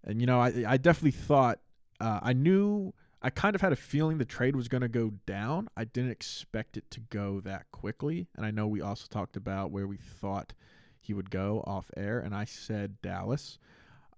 [0.04, 1.58] and, you know, I, I definitely thought,
[2.00, 2.94] uh, I knew,
[3.24, 5.70] I kind of had a feeling the trade was going to go down.
[5.76, 8.28] I didn't expect it to go that quickly.
[8.36, 10.54] And I know we also talked about where we thought
[11.00, 12.20] he would go off air.
[12.20, 13.58] And I said Dallas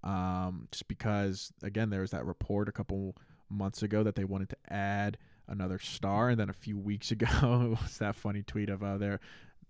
[0.04, 3.16] um, just because again there was that report a couple
[3.50, 7.28] months ago that they wanted to add another star, and then a few weeks ago
[7.74, 9.20] it was that funny tweet of uh, their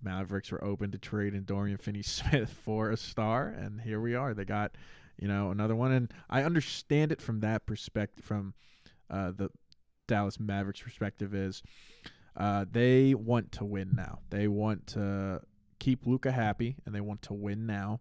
[0.01, 4.33] Mavericks were open to trade in Dorian Finney-Smith for a star, and here we are.
[4.33, 4.75] They got
[5.17, 8.53] you know another one, and I understand it from that perspective, from
[9.09, 9.49] uh, the
[10.07, 11.61] Dallas Mavericks perspective is
[12.37, 14.19] uh, they want to win now.
[14.29, 15.41] They want to
[15.79, 17.99] keep Luka happy, and they want to win now,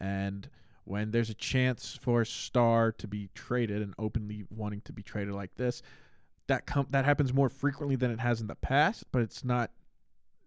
[0.00, 0.48] and
[0.86, 5.02] when there's a chance for a star to be traded and openly wanting to be
[5.02, 5.82] traded like this,
[6.46, 9.72] that com- that happens more frequently than it has in the past, but it's not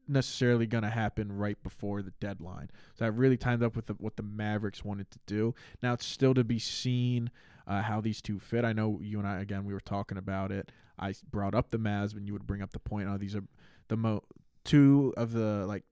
[0.08, 2.70] necessarily going to happen right before the deadline.
[2.96, 5.54] So that really timed up with the, what the Mavericks wanted to do.
[5.84, 7.30] Now it's still to be seen
[7.68, 8.66] uh, how these two fit.
[8.66, 10.72] I know you and I again we were talking about it.
[10.98, 13.08] I brought up the Mavs, and you would bring up the point.
[13.10, 13.44] Oh, these are
[13.88, 14.24] the mo
[14.64, 15.84] two of the like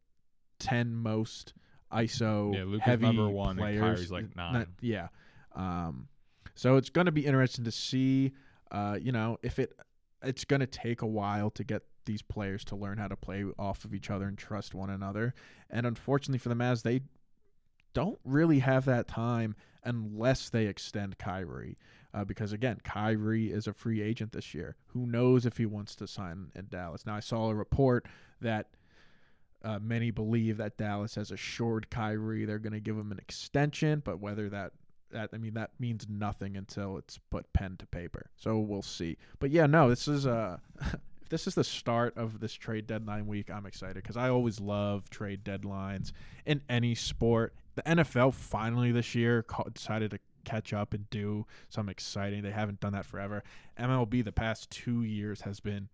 [0.60, 1.54] ten most
[1.92, 3.82] ISO Yeah, Luka's heavy number one and players.
[3.82, 5.08] Kyrie's, like, Not- yeah.
[5.56, 6.08] Um,
[6.56, 8.34] so it's going to be interesting to see.
[8.72, 9.74] Uh, you know, if it
[10.24, 13.46] it's going to take a while to get these players to learn how to play
[13.60, 15.36] off of each other and trust one another.
[15.70, 17.02] And unfortunately for the Mavs, they
[17.94, 21.78] don't really have that time unless they extend Kyrie.
[22.14, 24.76] Uh, because again, Kyrie is a free agent this year.
[24.88, 27.06] Who knows if he wants to sign in Dallas?
[27.06, 28.08] Now, I saw a report
[28.42, 28.68] that
[29.68, 34.01] uh, many believe that Dallas has assured Kyrie they're going to give him an extension,
[34.03, 34.72] but whether that
[35.11, 38.30] that I mean that means nothing until it's put pen to paper.
[38.38, 39.18] So we'll see.
[39.39, 40.57] But yeah, no, this is uh
[41.22, 44.61] if this is the start of this trade deadline week, I'm excited because I always
[44.61, 46.13] love trade deadlines
[46.45, 47.53] in any sport.
[47.76, 52.41] The NFL finally this year decided to catch up and do some exciting.
[52.41, 53.43] They haven't done that forever.
[53.78, 55.89] MLB the past two years has been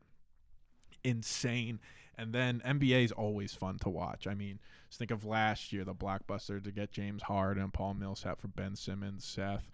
[1.03, 1.79] insane.
[2.17, 4.27] And then NBA is always fun to watch.
[4.27, 7.95] I mean, just think of last year, the blockbuster to get James Harden and Paul
[7.95, 9.69] Millsap for Ben Simmons, Seth,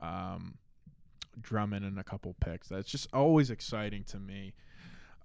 [0.00, 0.56] um,
[1.40, 2.68] Drummond, and a couple picks.
[2.68, 4.54] That's just always exciting to me.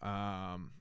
[0.02, 0.72] Um,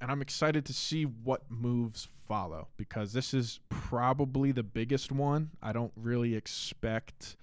[0.00, 5.50] and I'm excited to see what moves follow because this is probably the biggest one.
[5.62, 7.36] I don't really expect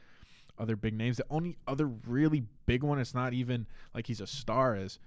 [0.58, 1.18] other big names.
[1.18, 4.98] The only other really big one, it's not even like he's a star, is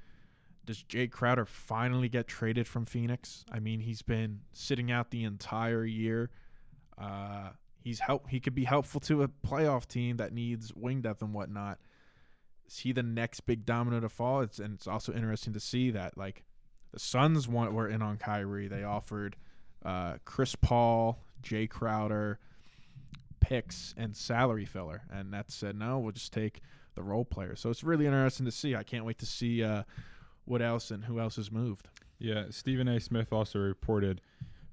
[0.67, 3.45] does Jae Crowder finally get traded from Phoenix?
[3.51, 6.31] I mean, he's been sitting out the entire year.
[6.99, 7.51] Uh,
[7.83, 8.29] he's help.
[8.29, 11.79] He could be helpful to a playoff team that needs wing depth and whatnot.
[12.69, 14.43] Is he the next big domino to fall?
[14.43, 16.45] It's and it's also interesting to see that like
[16.93, 18.69] the Suns want, were in on Kyrie.
[18.69, 19.37] They offered
[19.85, 22.39] uh, Chris Paul, Jae Crowder,
[23.41, 25.99] picks, and salary filler, and that said no.
[25.99, 26.61] We'll just take
[26.95, 27.57] the role player.
[27.57, 28.75] So it's really interesting to see.
[28.75, 29.65] I can't wait to see.
[29.65, 29.85] Uh,
[30.51, 31.89] what else and who else has moved.
[32.19, 33.01] Yeah, Stephen A.
[33.01, 34.21] Smith also reported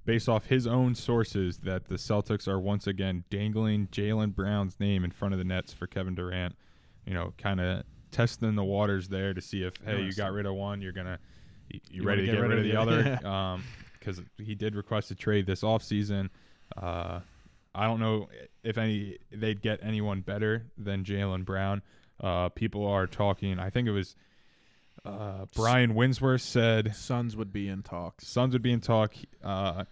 [0.05, 5.03] based off his own sources, that the Celtics are once again dangling Jaylen Brown's name
[5.03, 6.55] in front of the Nets for Kevin Durant.
[7.05, 10.45] You know, kind of testing the waters there to see if hey, you got rid
[10.45, 11.19] of one, you're gonna
[11.69, 12.99] you, you ready to wanna get, rid, of the, other?
[12.99, 13.27] other.
[13.27, 13.63] Um,
[13.99, 16.29] because he did request a trade this offseason.
[16.77, 17.19] Uh,
[17.75, 18.29] I don't know
[18.63, 21.81] if any they'd get anyone better than Jaylen Brown.
[22.21, 23.59] Uh, people are talking.
[23.59, 24.15] I think it was
[25.05, 28.27] uh, Brian Windhorst said Suns would be in talks.
[28.27, 29.15] Suns would be in talk.
[29.43, 29.85] Uh,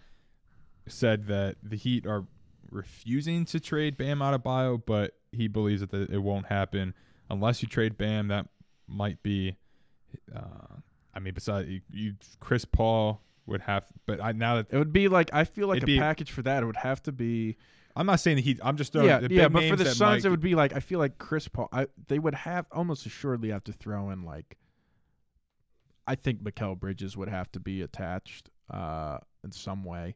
[0.88, 2.24] said that the Heat are
[2.70, 6.94] refusing to trade Bam Adebayo, but he believes that the, it won't happen
[7.30, 8.28] unless you trade Bam.
[8.28, 8.48] That
[8.86, 9.56] might be.
[10.34, 10.76] Uh,
[11.14, 14.92] I mean, besides you, you, Chris Paul would have, but I now that It would
[14.92, 16.62] be like I feel like a be- package for that.
[16.62, 17.56] It would have to be
[17.96, 18.60] I'm not saying the Heat.
[18.62, 19.48] I'm just throwing yeah, yeah.
[19.48, 21.68] But for the Suns, it would be like I feel like Chris Paul.
[21.72, 24.58] I they would have almost assuredly have to throw in like.
[26.06, 30.14] I think Mikal Bridges would have to be attached uh, in some way.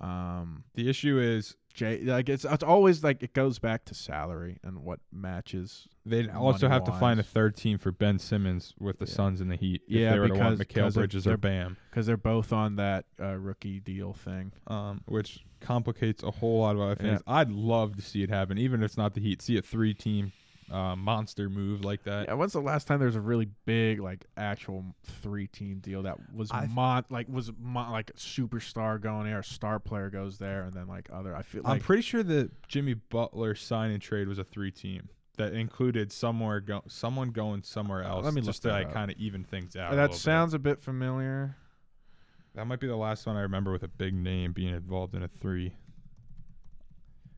[0.00, 4.58] Um, the issue is Jay, like it's it's always like it goes back to salary
[4.64, 5.86] and what matches.
[6.06, 9.12] they'd also have to find a third team for Ben Simmons with the Yeah.
[9.14, 9.82] Suns and the Heat.
[9.86, 12.76] Yeah, if they were to want because- because Bridges or Bam, because they're both on
[12.76, 14.52] that uh, rookie deal thing.
[14.66, 17.10] um, which complicates a whole lot of other Yeah.
[17.12, 17.22] things.
[17.26, 19.40] I'd love to see it happen, even if it's not the Heat.
[19.42, 20.32] See a three-team
[20.72, 22.26] uh, monster move like that.
[22.28, 24.84] Yeah, when's the last time there was a really big like actual
[25.22, 29.40] three team deal that was I- mon like was mon- like a superstar going there,
[29.40, 31.36] a star player goes there, and then like other.
[31.36, 35.08] I feel Like, I'm pretty sure the Jimmy Butler sign and trade was a three-team
[35.36, 38.24] that included somewhere go- someone going somewhere else.
[38.24, 39.92] Let me just to like kind of even things out.
[39.92, 40.18] a that bit.
[40.18, 41.56] sounds a bit familiar.
[42.54, 45.22] That might be the last one I remember with a big name being involved in
[45.22, 45.72] a three.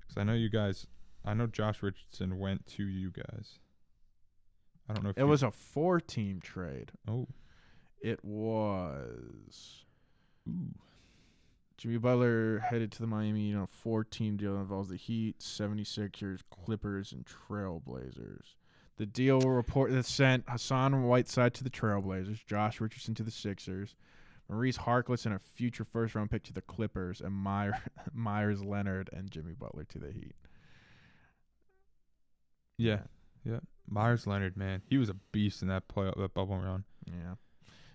[0.00, 0.86] Because I know you guys,
[1.24, 3.58] I know Josh Richardson went to you guys.
[4.88, 6.92] I don't know if It was a four team trade.
[7.08, 7.26] Oh,
[8.00, 9.84] It was
[10.48, 10.74] ooh,
[11.78, 15.40] Jimmy Butler headed to the Miami, you know, four team deal that involves the Heat,
[15.40, 18.54] 76ers, Clippers, and Trailblazers.
[18.96, 23.30] The deal will report that sent Hassan Whiteside to the Trailblazers, Josh Richardson to the
[23.30, 23.96] Sixers,
[24.48, 27.32] Maurice Harkless and a future first round pick to the Clippers, and
[28.12, 30.34] Meyers Leonard and Jimmy Butler to the Heat.
[32.76, 33.00] Yeah,
[33.44, 33.60] yeah.
[33.88, 36.84] Meyers Leonard, man, he was a beast in that play that bubble run.
[37.06, 37.34] Yeah.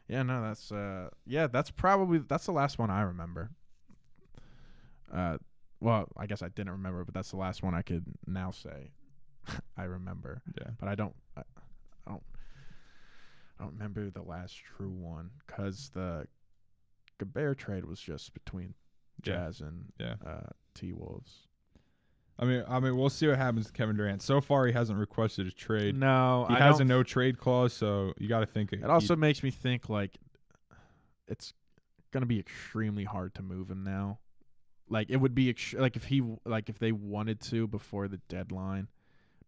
[0.07, 3.51] Yeah, no, that's uh yeah, that's probably that's the last one I remember.
[5.11, 5.37] Uh
[5.81, 8.91] well, I guess I didn't remember, but that's the last one I could now say
[9.77, 10.41] I remember.
[10.59, 11.41] Yeah, But I don't I,
[12.07, 12.23] I don't
[13.59, 16.27] I don't remember the last true one cuz the
[17.17, 18.73] Gobert trade was just between
[19.23, 19.33] Yeah.
[19.33, 20.15] Jazz and yeah.
[20.25, 21.47] uh T Wolves.
[22.41, 24.21] I mean, I mean, we'll see what happens to Kevin Durant.
[24.21, 25.97] So far, he hasn't requested a trade.
[25.97, 29.17] No, he I has a no trade clause, so you got to think It also
[29.17, 30.17] makes me think like
[31.27, 31.53] it's
[32.11, 34.19] gonna be extremely hard to move him now.
[34.87, 38.21] Like it would be ex- like if he like if they wanted to before the
[38.29, 38.87] deadline,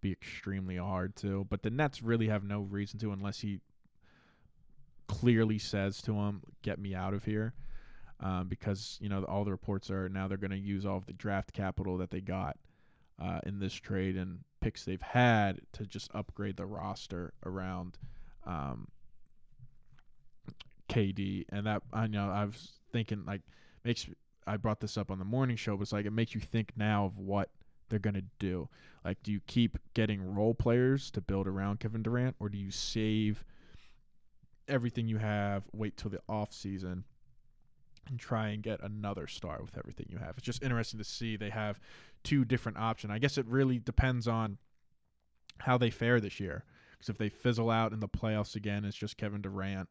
[0.01, 1.47] be extremely hard to.
[1.49, 3.61] But the Nets really have no reason to unless he
[5.07, 7.53] clearly says to him, "Get me out of here,"
[8.19, 11.13] um, because you know all the reports are now they're gonna use all of the
[11.13, 12.57] draft capital that they got
[13.21, 17.97] uh, in this trade and picks they've had to just upgrade the roster around
[18.45, 18.87] um,
[20.89, 23.41] KD, and that I know I was thinking like
[23.83, 24.07] makes
[24.47, 26.73] I brought this up on the morning show, but it's like it makes you think
[26.75, 27.49] now of what
[27.89, 28.67] they're gonna do.
[29.05, 32.71] Like, do you keep getting role players to build around Kevin Durant, or do you
[32.71, 33.43] save
[34.67, 37.03] everything you have, wait till the off season,
[38.07, 40.35] and try and get another star with everything you have?
[40.37, 41.79] It's just interesting to see they have
[42.23, 43.11] two different options.
[43.11, 44.57] I guess it really depends on
[45.59, 46.65] how they fare this year.
[46.91, 49.89] Because if they fizzle out in the playoffs again, it's just Kevin Durant.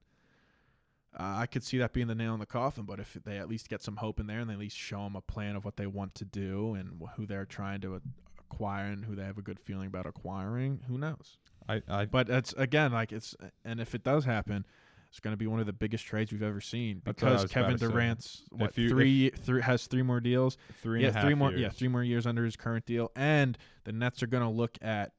[1.19, 3.49] Uh, I could see that being the nail in the coffin, but if they at
[3.49, 5.65] least get some hope in there and they at least show them a plan of
[5.65, 8.01] what they want to do and who they're trying to
[8.39, 11.39] acquire and who they have a good feeling about acquiring, who knows?
[11.69, 13.35] I, I, But it's again like it's
[13.65, 14.65] and if it does happen,
[15.11, 17.37] it's going to be one of the biggest trades we've ever seen That's what I
[17.37, 17.77] because Kevin.
[17.77, 21.51] Durant's what, you- three three has three more deals three yeah, three more.
[21.51, 21.61] years.
[21.61, 24.79] Yeah, three more years under his current deal, and the Nets are going to look
[24.81, 25.13] at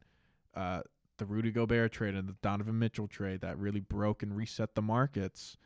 [0.55, 0.81] uh,
[1.17, 4.81] the Rudy Gobert trade and the Donovan Mitchell trade that really broke and reset the
[4.81, 5.57] markets,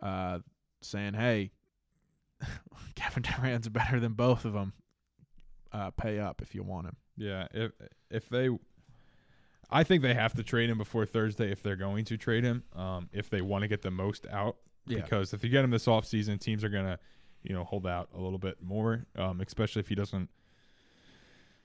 [0.00, 0.38] uh,
[0.80, 1.50] saying, "Hey,
[2.94, 4.72] Kevin Durant's better than both of them.
[5.72, 7.72] Uh, pay up if you want him." Yeah, if
[8.10, 8.48] if they,
[9.72, 12.62] I think they have to trade him before Thursday if they're going to trade him.
[12.76, 14.56] Um, if they want to get the most out,
[14.86, 15.00] Yeah.
[15.00, 16.98] because if you get him this offseason, teams are gonna,
[17.42, 19.06] you know, hold out a little bit more.
[19.16, 20.28] Um, especially if he doesn't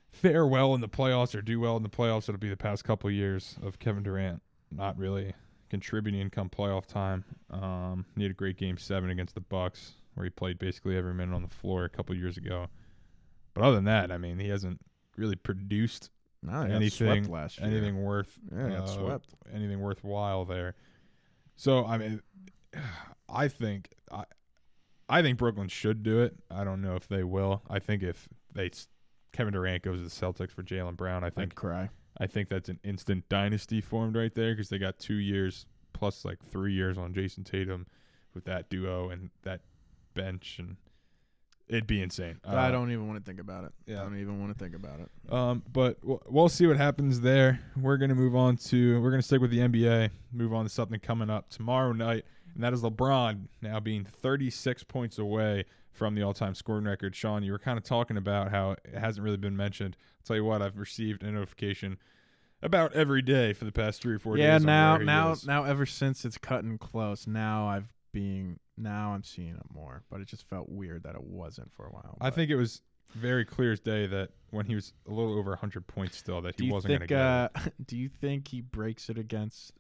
[0.10, 2.30] fare well in the playoffs or do well in the playoffs.
[2.30, 4.42] It'll be the past couple years of Kevin Durant
[4.72, 5.34] not really
[5.70, 7.24] contributing come playoff time.
[7.50, 11.14] Um, he had a great game seven against the Bucks where he played basically every
[11.14, 12.68] minute on the floor a couple years ago.
[13.54, 14.80] But other than that, I mean, he hasn't
[15.16, 16.10] really produced
[16.48, 16.90] No, anything
[17.24, 17.68] swept last year.
[17.70, 19.28] anything worth Yeah, uh, swept.
[19.54, 20.76] anything worthwhile there.
[21.56, 22.22] So I mean,
[23.30, 24.24] I think I,
[25.10, 26.36] I think Brooklyn should do it.
[26.50, 27.62] I don't know if they will.
[27.70, 28.72] I think if they
[29.34, 31.90] Kevin Durant goes to the Celtics for Jaylen Brown, I I'd think cry.
[32.20, 36.26] I think that's an instant dynasty formed right there because they got two years plus
[36.26, 37.86] like three years on Jayson Tatum
[38.34, 39.62] with that duo and that
[40.16, 40.78] bench and
[41.70, 42.40] it'd be insane.
[42.46, 43.72] I Uh, don't even want to think about it.
[43.86, 44.00] yeah.
[44.00, 45.34] I don't even want to think about it.
[45.34, 47.60] um, but we'll, we'll see what happens there.
[47.80, 50.10] We're gonna move on to we're gonna stick with the NBA.
[50.32, 54.84] Move on to something coming up tomorrow night, and that is LeBron now being 36
[54.84, 57.16] points away from the all-time scoring record.
[57.16, 59.98] Sean, you were kind of talking about how it hasn't really been mentioned.
[60.20, 61.98] I'll tell you what, I've received a notification
[62.62, 64.62] about every day for the past three or four yeah, days.
[64.62, 65.46] Yeah, now now is.
[65.46, 70.04] now ever since it's cutting close, now I've being now I'm seeing it more.
[70.10, 72.18] But it just felt weird that it wasn't for a while.
[72.20, 72.82] I but- think it was
[73.16, 76.58] very clear as day that when he was a little over 100 points still, that
[76.58, 77.10] Do he you wasn't going think?
[77.10, 77.68] to get it.
[77.68, 79.72] Uh, do you think he breaks it against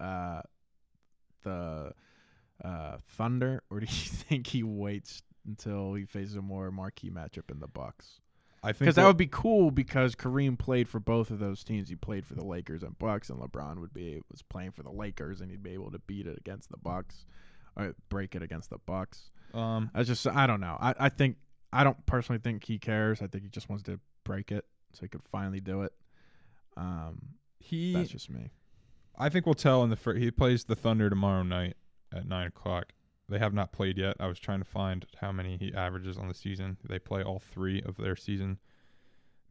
[0.00, 0.40] uh,
[1.42, 1.92] the
[2.64, 7.50] uh, Thunder, or do you think he waits until he faces a more marquee matchup
[7.50, 8.20] in the Bucks?
[8.64, 9.70] I think Because that would be cool.
[9.72, 11.88] Because Kareem played for both of those teams.
[11.88, 14.90] He played for the Lakers and Bucks, and LeBron would be was playing for the
[14.92, 17.26] Lakers, and he'd be able to beat it against the Bucks,
[18.08, 19.30] break it against the Bucks.
[19.54, 20.76] um, I just I don't know.
[20.80, 21.36] I, I think
[21.72, 23.22] I don't personally think he cares.
[23.22, 25.92] I think he just wants to break it so he could finally do it.
[26.76, 27.20] Um,
[27.58, 28.50] he that's just me.
[29.18, 30.20] I think we'll tell in the first.
[30.20, 31.76] He plays the Thunder tomorrow night
[32.14, 32.92] at nine o'clock.
[33.28, 34.16] They have not played yet.
[34.20, 36.76] I was trying to find how many he averages on the season.
[36.86, 38.58] They play all three of their season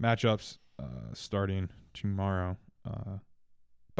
[0.01, 2.57] matchups uh, starting tomorrow.
[2.85, 3.17] Uh,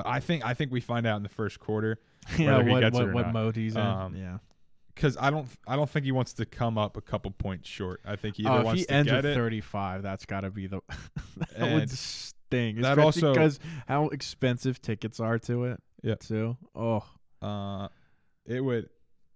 [0.03, 1.99] but I think I think we find out in the first quarter
[2.37, 3.81] yeah, whether he what what, what mode he's in.
[3.81, 4.37] Um, yeah.
[4.93, 8.01] because I don't I don't think he wants to come up a couple points short.
[8.05, 9.35] I think he either Oh, if wants he to ends get with it.
[9.35, 10.81] 35, that's got to be the
[11.57, 12.81] that would sting.
[12.81, 15.79] that also- because how expensive tickets are to it.
[16.03, 16.15] Yeah.
[16.15, 16.57] Too.
[16.75, 17.03] Oh,
[17.41, 17.87] Uh,
[18.45, 18.89] it would.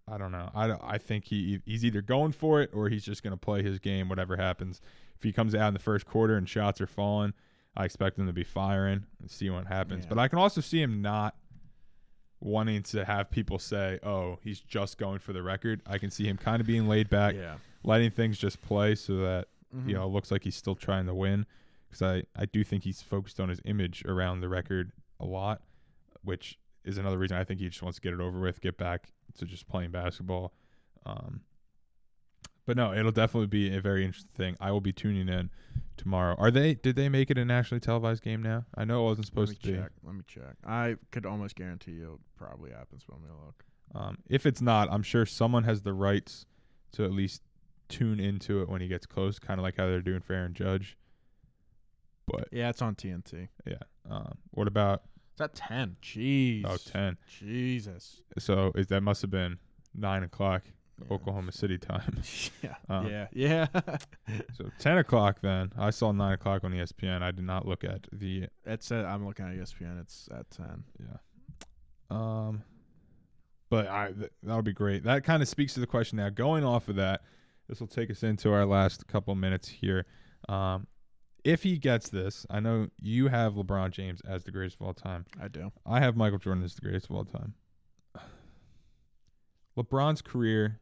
[0.07, 0.51] I don't know.
[0.53, 3.38] I, don't- I think he he's either going for it or he's just going to
[3.38, 4.07] play his game.
[4.09, 4.80] Whatever happens,
[5.16, 7.34] if he comes out in the first quarter and shots are falling,
[7.78, 10.05] I expect him to be firing and see what happens.
[10.05, 10.09] Yeah.
[10.09, 11.36] But I can also see him not
[12.39, 16.26] wanting to have people say, "Oh, he's just going for the record." I can see
[16.28, 17.55] him kind of being laid back, yeah.
[17.84, 19.88] letting things just play, so that Mhm.
[19.89, 21.45] you know it looks like he's still trying to win.
[21.89, 25.61] Because I I do think he's focused on his image around the record a lot,
[26.23, 28.78] which is another reason I think he just wants to get it over with, get
[28.78, 30.53] back to just playing basketball.
[31.05, 31.41] Um,
[32.65, 34.55] but no, it'll definitely be a very interesting thing.
[34.59, 35.49] I will be tuning in
[35.98, 36.36] tomorrow.
[36.38, 36.76] Are they?
[36.76, 38.66] Did they make it a nationally televised game now?
[38.76, 39.78] I know it wasn't supposed to be.
[39.78, 39.91] check.
[40.04, 40.56] Let me check.
[40.66, 43.04] I could almost guarantee you it probably happens.
[43.08, 43.64] But let me look.
[43.93, 46.46] Um, if it's not, I'm sure someone has the rights
[46.93, 47.41] to at least
[47.88, 50.98] tune into it when he gets close, kind of like how they're doing Aaron Judge.
[52.28, 53.50] But Yeah, it's on TNT.
[53.68, 53.76] yeah,
[54.10, 55.98] um, what about Is that 10?
[56.02, 56.64] Jeez.
[56.66, 57.18] oh 10?
[57.39, 58.22] Jesus.
[58.39, 59.60] So is that must have been
[59.93, 60.64] nine o'clock
[61.00, 61.14] Yeah.
[61.14, 62.22] Oklahoma City time.
[62.64, 62.76] Yeah.
[62.89, 63.28] Um, yeah.
[63.34, 63.68] Yeah.
[64.54, 65.72] so ten o'clock then.
[65.78, 67.22] I saw nine o'clock on ESPN.
[67.22, 70.00] I did not look at the it's uh, I'm looking at ESPN.
[70.02, 70.84] It's at 10.
[71.00, 71.18] yeah.
[72.10, 72.64] Um,
[73.70, 75.04] but I th- that'll be great.
[75.04, 76.30] That kind of speaks to the question now.
[76.30, 77.22] Going off of that,
[77.68, 80.06] this will take us into our last couple minutes here.
[80.48, 80.86] Um,
[81.43, 84.93] if he gets this, I know you have LeBron James as the greatest of all
[84.93, 85.26] time.
[85.41, 85.72] I do.
[85.86, 87.54] I have Michael Jordan as the greatest of all time.
[89.78, 90.80] LeBron's career,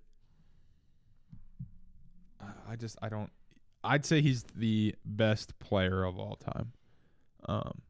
[2.69, 3.31] I- just I don't.
[3.83, 6.71] I'd say he's the best player of all time.
[7.47, 7.81] Um,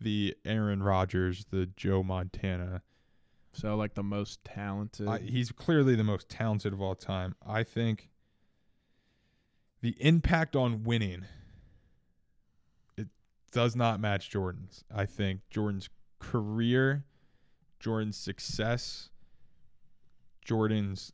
[0.00, 2.82] the Aaron Rodgers, the Joe Montana.
[3.52, 5.08] So like the most talented.
[5.08, 7.34] I, he's clearly the most talented of all time.
[7.46, 8.10] I think
[9.80, 11.24] the impact on winning
[12.96, 13.08] it
[13.52, 14.84] does not match Jordan's.
[14.94, 15.88] I think Jordan's
[16.18, 17.04] career,
[17.80, 19.08] Jordan's success,
[20.44, 21.12] Jordan's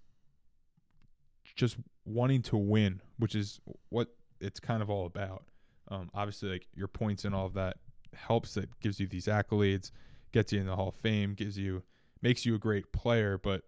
[1.54, 4.08] just wanting to win, which is what
[4.40, 5.44] it's kind of all about.
[5.88, 7.76] Um, obviously, like your points and all of that
[8.14, 8.56] helps.
[8.56, 9.90] It gives you these accolades,
[10.32, 11.82] gets you in the Hall of Fame, gives you
[12.22, 13.62] makes you a great player, but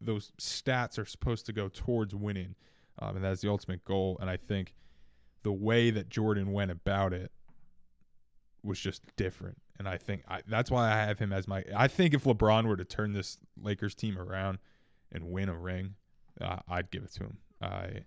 [0.00, 2.54] those stats are supposed to go towards winning,
[2.98, 4.18] um, and that's the ultimate goal.
[4.20, 4.74] And I think
[5.42, 7.32] the way that Jordan went about it
[8.62, 9.58] was just different.
[9.78, 11.64] And I think I, that's why I have him as my.
[11.74, 14.58] I think if LeBron were to turn this Lakers team around
[15.10, 15.94] and win a ring,
[16.40, 17.38] uh, I'd give it to him.
[17.64, 18.04] I,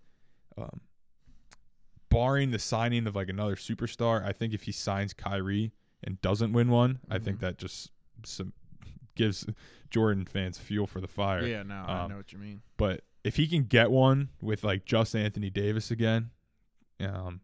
[0.57, 0.81] um,
[2.09, 5.71] barring the signing of like another superstar, I think if he signs Kyrie
[6.03, 7.41] and doesn't win one, I think Mhm.
[7.41, 7.91] that just
[8.23, 8.53] some
[9.15, 9.45] gives
[9.89, 11.45] Jordan fans fuel for the fire.
[11.45, 11.63] yeah.
[11.63, 12.61] No, I um, know what you mean.
[12.77, 16.29] But if he can get one with like just Anthony Davis again,
[16.99, 17.41] um,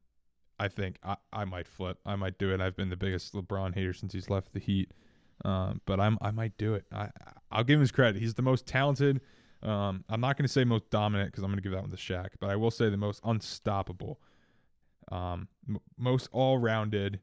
[0.59, 1.99] I think I, I might flip.
[2.05, 2.61] I might do it.
[2.61, 4.91] I've been the biggest LeBron hater since he's left the Heat,
[5.43, 6.85] um, but I'm I might do it.
[6.91, 7.09] I
[7.51, 8.21] I'll give him his credit.
[8.21, 9.19] He's the most talented.
[9.63, 11.91] Um, I'm not going to say most dominant because I'm going to give that one
[11.91, 14.19] to Shaq, but I will say the most unstoppable,
[15.11, 17.21] um, m- most all-rounded.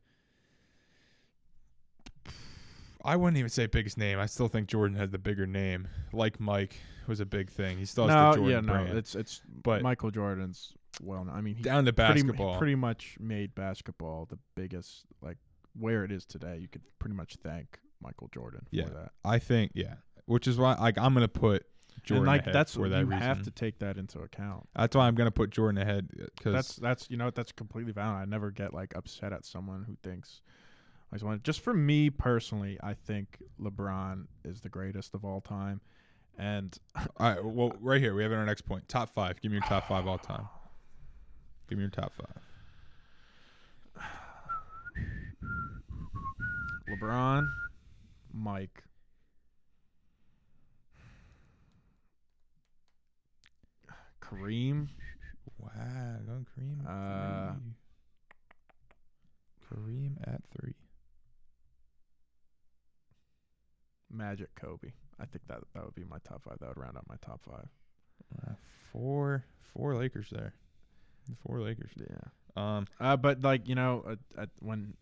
[3.05, 4.18] I wouldn't even say biggest name.
[4.18, 5.88] I still think Jordan has the bigger name.
[6.12, 6.76] Like Mike
[7.07, 7.78] was a big thing.
[7.78, 8.99] He still has no, the Jordan yeah, no, brand.
[8.99, 11.26] it's it's But- Michael Jordan's well.
[11.32, 12.59] I mean, down to pretty, basketball.
[12.59, 15.38] pretty much made basketball the biggest, like
[15.78, 16.59] where it is today.
[16.61, 18.84] You could pretty much thank Michael Jordan for Yeah.
[18.91, 19.12] that.
[19.24, 19.95] I think yeah,
[20.26, 21.64] which is why like I'm gonna put
[22.03, 23.11] Jordan and like ahead that's for you reason.
[23.13, 24.69] have to take that into account.
[24.75, 27.93] That's why I'm gonna put Jordan ahead uh, because That's that's you know that's completely
[27.93, 28.23] valid.
[28.23, 30.43] I never get like upset at someone who thinks.
[31.13, 35.41] I just want just for me personally, I think LeBron is the greatest of all
[35.41, 35.81] time,
[36.39, 37.45] and all right.
[37.45, 38.89] Well, right here we have it our next point.
[38.89, 39.41] Top five.
[39.41, 40.49] Give me your top five all time.
[41.69, 42.13] Give me your top
[43.97, 44.05] five.
[46.91, 47.47] LeBron,
[48.33, 48.83] Mike,
[54.31, 54.89] Kareem,
[55.59, 56.85] Wow, going Kareem.
[56.87, 57.55] At Uh,
[59.68, 59.76] three.
[59.78, 60.74] Kareem at three.
[64.11, 64.93] Magic, Kobe.
[65.20, 66.59] I think that that would be my top five.
[66.61, 67.68] That would round out my top five.
[68.49, 68.53] Uh,
[68.93, 70.55] four, four Lakers there.
[71.47, 71.93] Four Lakers.
[71.97, 72.07] Yeah.
[72.57, 74.95] Um, Uh, but like you know, at, at when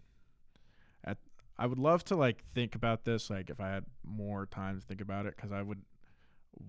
[1.04, 1.16] at
[1.56, 3.30] I would love to like think about this.
[3.30, 5.80] Like if I had more time to think about it, because I would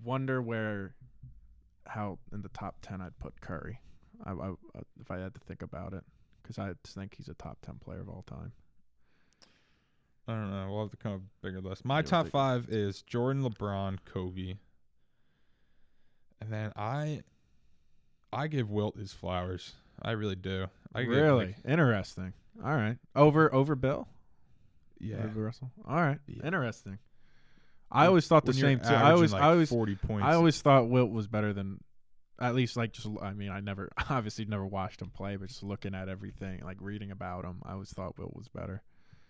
[0.02, 0.94] wonder where
[1.90, 3.80] how in the top ten I'd put Curry.
[4.24, 4.50] I, I
[5.00, 6.04] if I had to think about it,
[6.42, 8.52] because I just think he's a top ten player of all time.
[10.28, 10.68] I don't know.
[10.70, 11.84] We'll have to come up with a bigger list.
[11.84, 14.54] My top five is Jordan, LeBron, Kobe,
[16.40, 17.22] and then I,
[18.32, 19.72] I give Wilt his flowers.
[20.02, 20.66] I really do.
[20.94, 22.32] I give, really like, interesting.
[22.64, 24.06] All right, over over Bill.
[25.00, 25.24] yeah.
[25.24, 25.70] Over Russell.
[25.88, 26.44] All right, Yeah.
[26.46, 26.98] interesting.
[27.92, 28.88] I always thought the same too.
[28.94, 30.24] I always like, I always forty points.
[30.24, 31.80] I always thought Wilt was better than,
[32.40, 33.08] at least like just.
[33.20, 36.76] I mean, I never obviously never watched him play, but just looking at everything, like
[36.80, 38.82] reading about him, I always thought Wilt was better.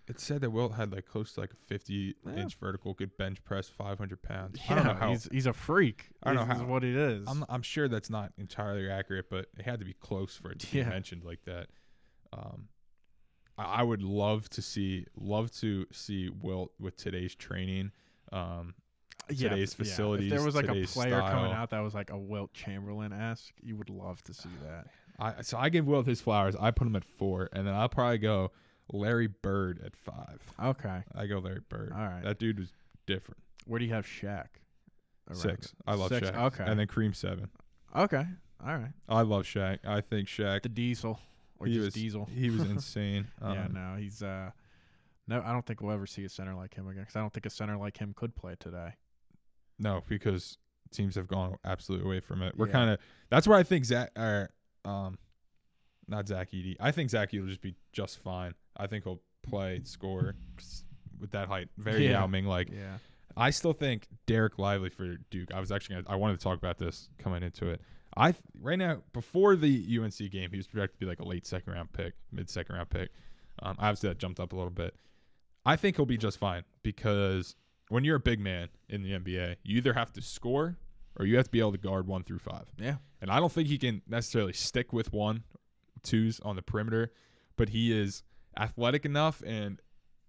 [0.09, 2.35] it said that Wilt had like close to like a fifty Yeah.
[2.43, 4.59] inch vertical, could bench press five hundred pounds.
[4.69, 5.11] I don't know how.
[5.11, 6.11] he's he's a freak.
[6.23, 7.27] I don't know is how- what it is.
[7.29, 10.59] I'm I'm sure that's not entirely accurate, but it had to be close for it
[10.61, 11.69] to be mentioned like that.
[12.33, 12.69] Um,
[13.57, 17.93] I, I would love to see love to see Wilt with today's training.
[18.33, 18.74] Um,
[19.28, 21.95] Yeah, today's if- yeah, facilities, If there was like a player coming out that was
[21.95, 24.87] like a Wilt Chamberlain esque, you would love to see that.
[25.18, 26.57] I so I give Wilt his flowers.
[26.57, 28.51] I put him at four, and then I'll probably go
[28.93, 30.41] Larry Bird at five.
[30.62, 31.93] Okay, I go Larry Bird.
[31.95, 32.22] all right.
[32.24, 32.72] That dude was
[33.07, 33.41] different.
[33.66, 34.47] Where do you have Shaq?
[35.33, 35.66] Six.
[35.66, 35.72] it?
[35.87, 36.37] I love Six, Shaq.
[36.47, 37.51] Okay, And then Kareem seven.
[37.95, 38.24] okay,
[38.64, 38.93] all right.
[39.09, 39.78] I love Shaq.
[39.87, 40.62] I think Shaq.
[40.62, 41.20] The Diesel
[41.59, 42.28] or he just was Diesel.
[42.35, 43.28] he was insane.
[43.41, 44.51] yeah, Um, no, he's uh,
[45.31, 47.03] no, I don't think we'll ever see a center like him again.
[47.03, 48.95] Because I don't think a center like him could play today.
[49.78, 50.59] No, because
[50.91, 52.55] teams have gone absolutely away from it.
[52.57, 52.72] We're Yeah.
[52.72, 52.99] kind of
[53.31, 54.51] that's where I think Zach or
[54.85, 55.18] um,
[56.09, 56.76] not Zach Edey.
[56.81, 58.55] I think Zach Edey will just be just fine.
[58.76, 60.35] I think he'll play, score
[61.18, 61.68] with that height.
[61.78, 62.20] Very Yeah.
[62.20, 62.68] Yao Ming like.
[62.70, 62.99] Yeah,
[63.37, 65.55] I still think Dereck Lively for Duke.
[65.55, 67.81] I was actually gonna, I wanted to talk about this coming into it.
[68.16, 71.47] I right now before the UNC game, he was projected to be like a late
[71.47, 73.11] second round pick, mid second round pick.
[73.62, 74.97] Um, obviously that jumped up a little bit.
[75.65, 77.55] I think he'll be just fine because
[77.89, 80.79] when you're a big man in the NBA, you either have to score
[81.19, 82.67] or you have to be able to guard one through five.
[82.79, 85.43] yeah, And I don't think he can necessarily stick with one,
[86.03, 87.13] twos on the perimeter,
[87.57, 88.23] but he is
[88.59, 89.81] athletic enough and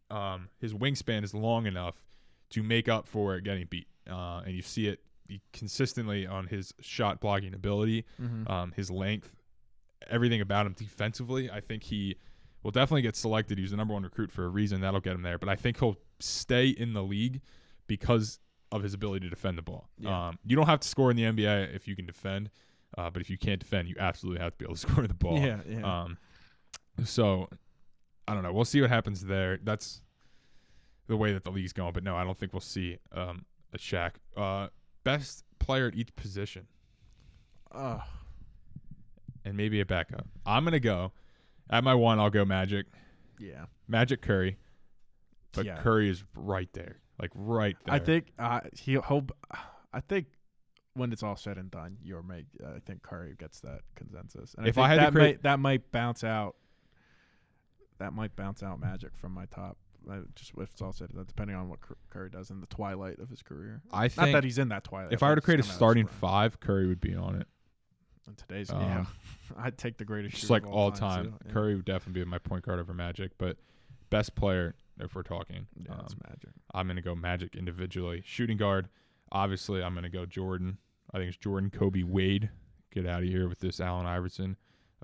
[0.10, 2.04] um, his wingspan is long enough
[2.50, 3.88] to make up for getting beat.
[4.10, 5.00] Uh, and you see it
[5.54, 8.52] consistently on his shot blocking ability, mm-hmm.
[8.52, 9.32] um, his length,
[10.10, 11.50] everything about him defensively.
[11.50, 12.18] I think he
[12.64, 13.58] will definitely get selected.
[13.58, 14.82] He's the number one recruit for a reason.
[14.82, 15.38] That'll get him there.
[15.38, 17.42] But I think he'll stay in the league
[17.88, 18.40] because
[18.72, 19.90] of his ability to defend the ball.
[19.98, 20.28] Yeah.
[20.28, 22.50] Um, you don't have to score in the NBA if you can defend,
[22.98, 25.14] uh, but if you can't defend, you absolutely have to be able to score the
[25.14, 25.38] ball.
[25.38, 26.02] yeah, yeah.
[26.04, 26.18] Um,
[27.04, 27.50] so
[28.28, 28.54] I don't know.
[28.54, 29.60] We'll see what happens there.
[29.62, 30.02] That's
[31.08, 31.94] the way that the league's going.
[31.94, 34.12] But no, I don't think we'll see um, a Shaq.
[34.38, 34.68] Uh,
[35.04, 36.68] best player at each position,
[37.74, 38.02] Ugh.
[39.44, 40.28] and maybe a backup.
[40.46, 41.12] I'm gonna go
[41.72, 42.20] at my one.
[42.20, 42.86] I'll go Magic,
[43.40, 43.66] yeah.
[43.88, 44.58] Magic Curry,
[45.54, 45.78] but Yeah.
[45.78, 47.96] Curry is right there, like right there.
[47.96, 49.02] I think uh, he'll.
[49.04, 49.26] he'll
[49.94, 50.28] I think
[50.94, 52.46] when it's all said and done, you'll make.
[52.66, 54.54] I think Curry gets that consensus.
[54.58, 56.56] And If I, I had to that create- might that might bounce out.
[58.00, 59.78] That might bounce out Magic from my top
[60.10, 63.20] uh, just if it's all said, done, depending on what Curry does in the twilight
[63.20, 63.82] of his career.
[63.92, 65.14] I Not that he's in that twilight.
[65.14, 67.02] if I were to create a it's coming out of his starting five, Curry would
[67.02, 67.48] be on it.
[68.32, 69.06] In today's, um, yeah,
[69.58, 70.38] I'd take the greatest.
[70.38, 71.34] Just like of all time, too.
[71.46, 71.52] Yeah.
[71.52, 73.32] Curry would definitely be my point guard over Magic.
[73.38, 73.58] But
[74.10, 76.50] best player, if we're talking, Yeah, it's um, magic.
[76.74, 78.24] I'm gonna go Magic individually.
[78.26, 78.88] Shooting guard,
[79.32, 80.78] obviously, I'm gonna go Jordan.
[81.14, 82.50] I think it's Jordan, Kobe, Wade.
[82.94, 84.56] Get out of here with this Allen Iverson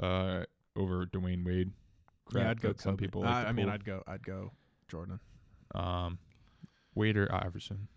[0.02, 0.44] uh,
[0.78, 1.72] over Dwyane Wade.
[2.26, 2.74] Crap yeah, I'd go.
[2.78, 3.06] some Kobe.
[3.06, 3.24] people.
[3.26, 3.70] I, Like to I mean.
[3.70, 4.04] I'd go.
[4.08, 4.52] I'd go
[4.88, 5.20] Jordan.
[5.76, 6.18] um,
[6.96, 7.90] Wade or Iverson.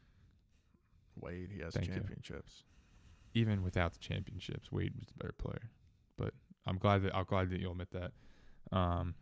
[1.21, 1.51] Wade.
[1.55, 2.65] He has Thank championships.
[3.35, 5.71] Even without the championships, Wade was the better player.
[6.17, 6.35] But
[6.67, 8.13] I'm glad that I'm glad that you'll admit that.
[8.77, 9.15] Um,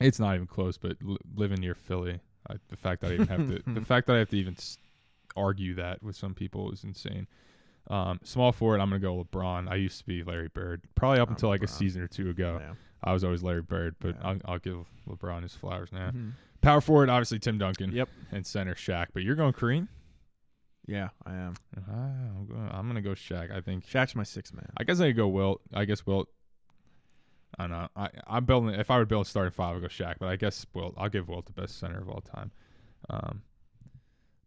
[0.00, 0.76] it's not even close.
[0.76, 4.06] But li- living near Philly, I, the fact that I even have to the fact
[4.08, 4.78] that I have to even s-
[5.36, 7.26] argue that with some people is insane.
[7.88, 9.68] Um, small forward, I'm gonna go LeBron.
[9.70, 12.28] I used to be Larry Bird, probably up I'm until like a season or two
[12.30, 12.58] ago.
[12.60, 12.74] Yeah.
[13.04, 14.28] I was always Larry Bird, but Yeah.
[14.28, 16.10] I'll, I'll give LeBron his flowers now.
[16.10, 16.32] Mhm.
[16.62, 17.92] Power forward, obviously Tim Duncan.
[17.92, 18.08] Yep.
[18.32, 19.86] And center Shaq, but you're going Kareem.
[20.86, 21.54] Yeah, I am.
[21.76, 22.68] Ah, I'm going.
[22.72, 23.54] I'm gonna go Shaq.
[23.54, 23.86] I think.
[23.86, 24.68] Shaq's my sixth man.
[24.76, 25.60] I guess I could go Wilt.
[25.74, 26.28] I guess Wilt.
[27.58, 27.88] I don't know.
[27.96, 28.70] I I'm building.
[28.74, 30.16] If I would build a starting five, I'd go Shaq.
[30.20, 30.94] But I guess Wilt.
[30.96, 32.52] I'll give Wilt the best center of all time.
[33.10, 33.42] Um,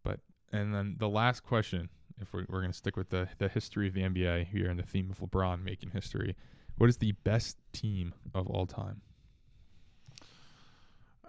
[0.04, 0.20] but
[0.54, 1.90] and then the last question,
[2.22, 4.84] if we're we're gonna stick with the the history of the NBA here and the
[4.84, 6.38] theme of LeBron making history,
[6.78, 9.02] what is the best team of all time?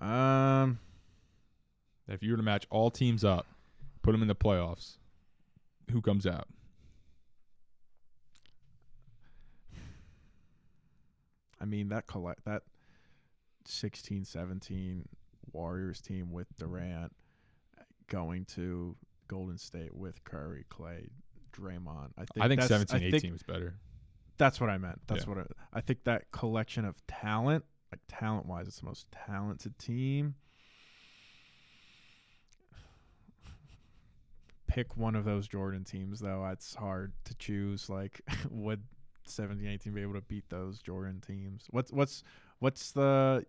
[0.00, 0.78] Um,
[2.08, 3.46] If you were to match all teams up,
[4.02, 4.96] put them in the playoffs,
[5.91, 6.49] who comes out?
[11.61, 12.62] I mean that collect that
[13.66, 15.05] 16, 17
[15.53, 16.72] Warriors team with mm-hmm.
[16.72, 17.12] Durant
[18.09, 18.97] going to
[19.28, 21.09] Golden State with Curry, Clay,
[21.53, 22.11] Draymond.
[22.18, 23.74] I think I think 17, I 18 think was better.
[24.38, 25.01] that's what I meant.
[25.07, 25.34] That's Yeah.
[25.34, 29.78] what I, I think that collection of talent, like talent wise, it's the most talented
[29.78, 30.34] team.
[34.70, 36.46] Pick one of those Jordan teams though.
[36.46, 37.90] It's hard to choose.
[37.90, 38.82] Like, would
[39.24, 41.66] 17, 18 be able to beat those Jordan teams?
[41.70, 42.22] What's what's
[42.60, 43.44] what's the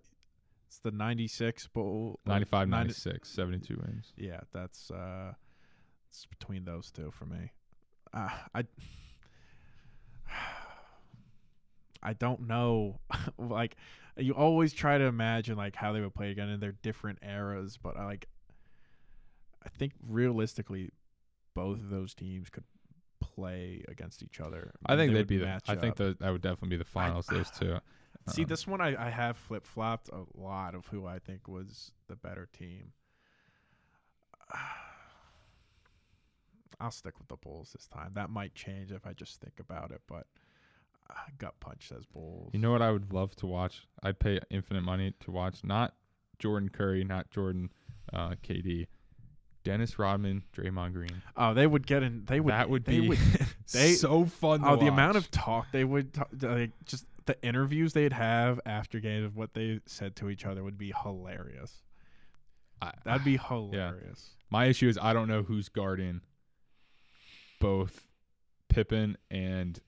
[0.67, 4.13] it's the 96 bowl 95, 90 96, 72 wins.
[4.15, 5.33] yeah, that's uh,
[6.09, 7.51] it's between those two for me.
[8.13, 8.63] Uh, I
[12.03, 12.99] I don't know.
[13.37, 13.75] like
[14.17, 17.77] you always try to imagine like how they would play again in their different eras,
[17.81, 18.27] but I like
[19.65, 20.91] I think realistically,
[21.61, 22.63] both of those teams could
[23.19, 24.73] play against each other.
[24.85, 25.61] I think They they'd be the.
[25.67, 27.27] I think that that would definitely be the finals.
[27.27, 27.77] those two.
[28.29, 31.47] See, Um, this one I, I have flip flopped a lot of who I think
[31.47, 32.93] was the better team.
[36.79, 38.11] I'll stick with the Bulls this time.
[38.15, 40.25] That might change if I just think about it, but
[41.09, 42.49] uh, gut punch says Bulls.
[42.53, 43.85] You know what I would love to watch?
[44.01, 45.93] I'd pay infinite money to watch not
[46.39, 47.69] Jordan Curry, not Jordan
[48.13, 48.87] uh, KD,
[49.63, 51.21] Dennis Rodman, Draymond Green.
[51.37, 52.25] oh, they would get in.
[52.25, 52.51] They would.
[52.51, 53.19] that would they be Would,
[53.71, 54.61] they- so fun.
[54.65, 58.99] Oh, the amount of talk they would talk, like just the interviews they'd have after
[58.99, 61.83] games of what they said to each other would be hilarious.
[62.81, 64.31] I- That'd be hilarious.
[64.49, 66.21] my issue is I don't know who's guarding
[67.59, 68.07] both
[68.69, 69.79] Pippen and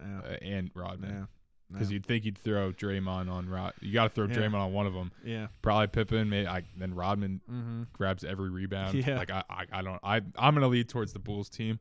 [0.00, 0.18] Yeah.
[0.24, 1.24] uh, and Rodman yeah.
[1.72, 1.94] Because yeah.
[1.94, 3.72] you'd think you'd throw Draymond on Rod.
[3.80, 4.34] You got to throw Yeah.
[4.34, 5.12] Draymond on one of them.
[5.24, 5.46] yeah.
[5.62, 6.28] Probably Pippen.
[6.28, 7.82] Maybe I, then Rodman Mm-hmm.
[7.92, 8.94] grabs every rebound.
[8.94, 9.18] Yeah.
[9.18, 10.00] Like I, I, I don't.
[10.02, 11.78] I, I'm gonna lead towards the Bulls team,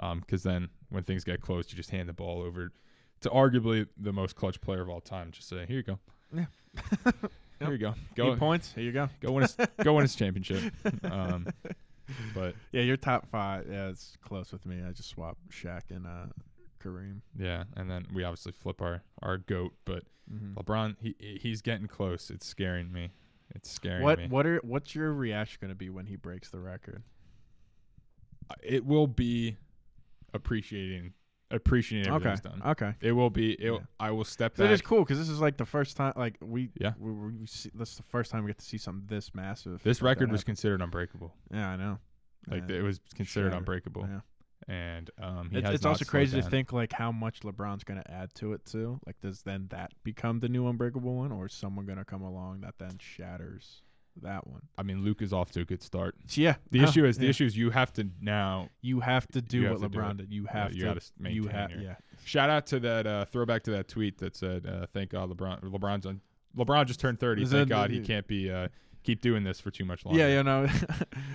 [0.00, 2.72] um, because then when things get close, you just hand the ball over
[3.20, 5.30] to arguably the most clutch player of all time.
[5.32, 5.98] Just say, here you go.
[6.34, 6.46] Yeah.
[7.60, 7.94] Here you go.
[8.16, 8.72] Go Go, points.
[8.74, 9.08] Here you go.
[9.20, 10.72] go win his, go win his championship.
[11.04, 11.46] Um,
[12.34, 13.66] but Yeah, your top five.
[13.70, 14.82] Yeah, it's close with me.
[14.84, 16.26] I just swapped Shaq and uh,
[16.82, 17.20] Kareem.
[17.38, 20.54] yeah, and then we obviously flip our our goat, but Mm-hmm.
[20.58, 22.30] LeBron, he he's getting close.
[22.30, 23.10] It's scaring me.
[23.54, 24.28] It's scaring What me.
[24.28, 27.02] what are what's your reaction going to be when he breaks the record?
[28.62, 29.56] It will be
[30.34, 31.12] appreciating
[31.50, 32.16] appreciating Okay.
[32.30, 32.62] everything's done.
[32.70, 32.94] Okay.
[33.02, 33.52] It will be.
[33.54, 33.78] It, Yeah.
[34.00, 36.12] I will step it is cool because this is like the first time.
[36.16, 36.92] Like we Yeah.
[36.98, 39.34] we, we, we see, this is the first time we get to see something this
[39.34, 39.82] massive.
[39.82, 40.52] This record was happen.
[40.52, 41.34] considered unbreakable.
[41.52, 41.98] yeah, I know.
[42.48, 42.76] Like Yeah.
[42.76, 44.20] it was considered unbreakable, Yeah.
[44.68, 48.10] And um, he It's, it's also crazy to think like how much LeBron's going to
[48.10, 49.00] add to it too.
[49.06, 52.22] Like, does then that become the new unbreakable one, or is someone going to come
[52.22, 53.82] along that then shatters
[54.22, 54.62] that one?
[54.78, 56.14] I mean, Luka is off to a good start.
[56.30, 56.56] Yeah.
[56.70, 57.30] The no, issue is the yeah.
[57.30, 60.32] issue is you have to now You have to do what LeBron did.
[60.32, 61.02] You Yeah, have to.
[61.30, 61.70] you have.
[61.70, 61.94] your- Yeah.
[62.24, 65.62] shout out to that uh, throwback to that tweet that said, uh, "Thank God LeBron
[65.62, 66.20] LeBron's on
[66.56, 67.42] LeBron just turned 30.
[67.42, 68.68] Is Thank God he can't be uh,
[69.02, 70.36] keep doing this for too much longer." Yeah.
[70.38, 70.66] You know.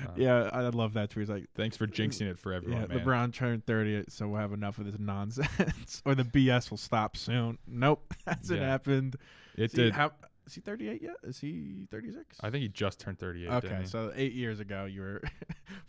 [0.07, 0.49] Uh, yeah.
[0.53, 1.23] I love that tweet.
[1.23, 3.05] He's like, Thanks for jinxing it for everyone, yeah, man.
[3.05, 7.17] LeBron turned 30, so we'll have enough of this nonsense, or the BS will stop
[7.17, 7.57] soon.
[7.67, 8.67] Nope, hasn't Yeah.
[8.67, 9.17] happened.
[9.55, 9.93] it See, did.
[9.93, 10.11] How,
[10.45, 11.15] Is he 38 yet?
[11.23, 12.37] Is he 36?
[12.41, 13.49] I think he just turned 38.
[13.49, 15.21] Okay, so eight years ago, you were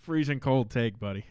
[0.01, 1.25] freezing cold take, buddy.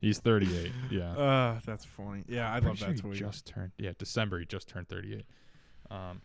[0.00, 0.72] he's 38.
[0.90, 1.12] Yeah.
[1.12, 2.24] uh, that's funny.
[2.28, 3.14] Yeah, I love sure that he tweet.
[3.14, 3.72] just turned.
[3.78, 4.38] Yeah, December.
[4.40, 5.24] He just turned 38.
[5.90, 6.20] Um,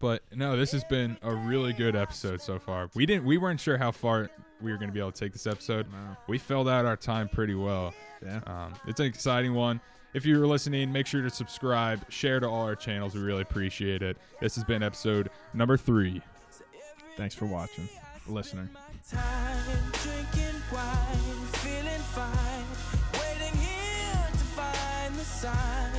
[0.00, 2.88] but no, this has been a really good episode so far.
[2.94, 3.24] We didn't.
[3.24, 5.86] We weren't sure how far we were going to be able to take this episode.
[5.90, 6.16] No.
[6.26, 7.94] We filled out our time pretty well.
[8.24, 8.40] Yeah.
[8.46, 9.80] Um, it's an exciting one.
[10.14, 13.14] If you're listening, make sure to subscribe, share to all our channels.
[13.14, 14.16] We really appreciate it.
[14.40, 16.22] This has been episode number three.
[17.16, 17.88] Thanks for watching,
[18.26, 18.68] listening.
[19.10, 19.58] time
[19.92, 21.16] drinking wine,
[21.54, 22.64] feeling fine,
[23.14, 25.92] waiting here to find the sign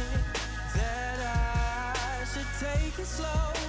[0.75, 3.68] that I should take it slow.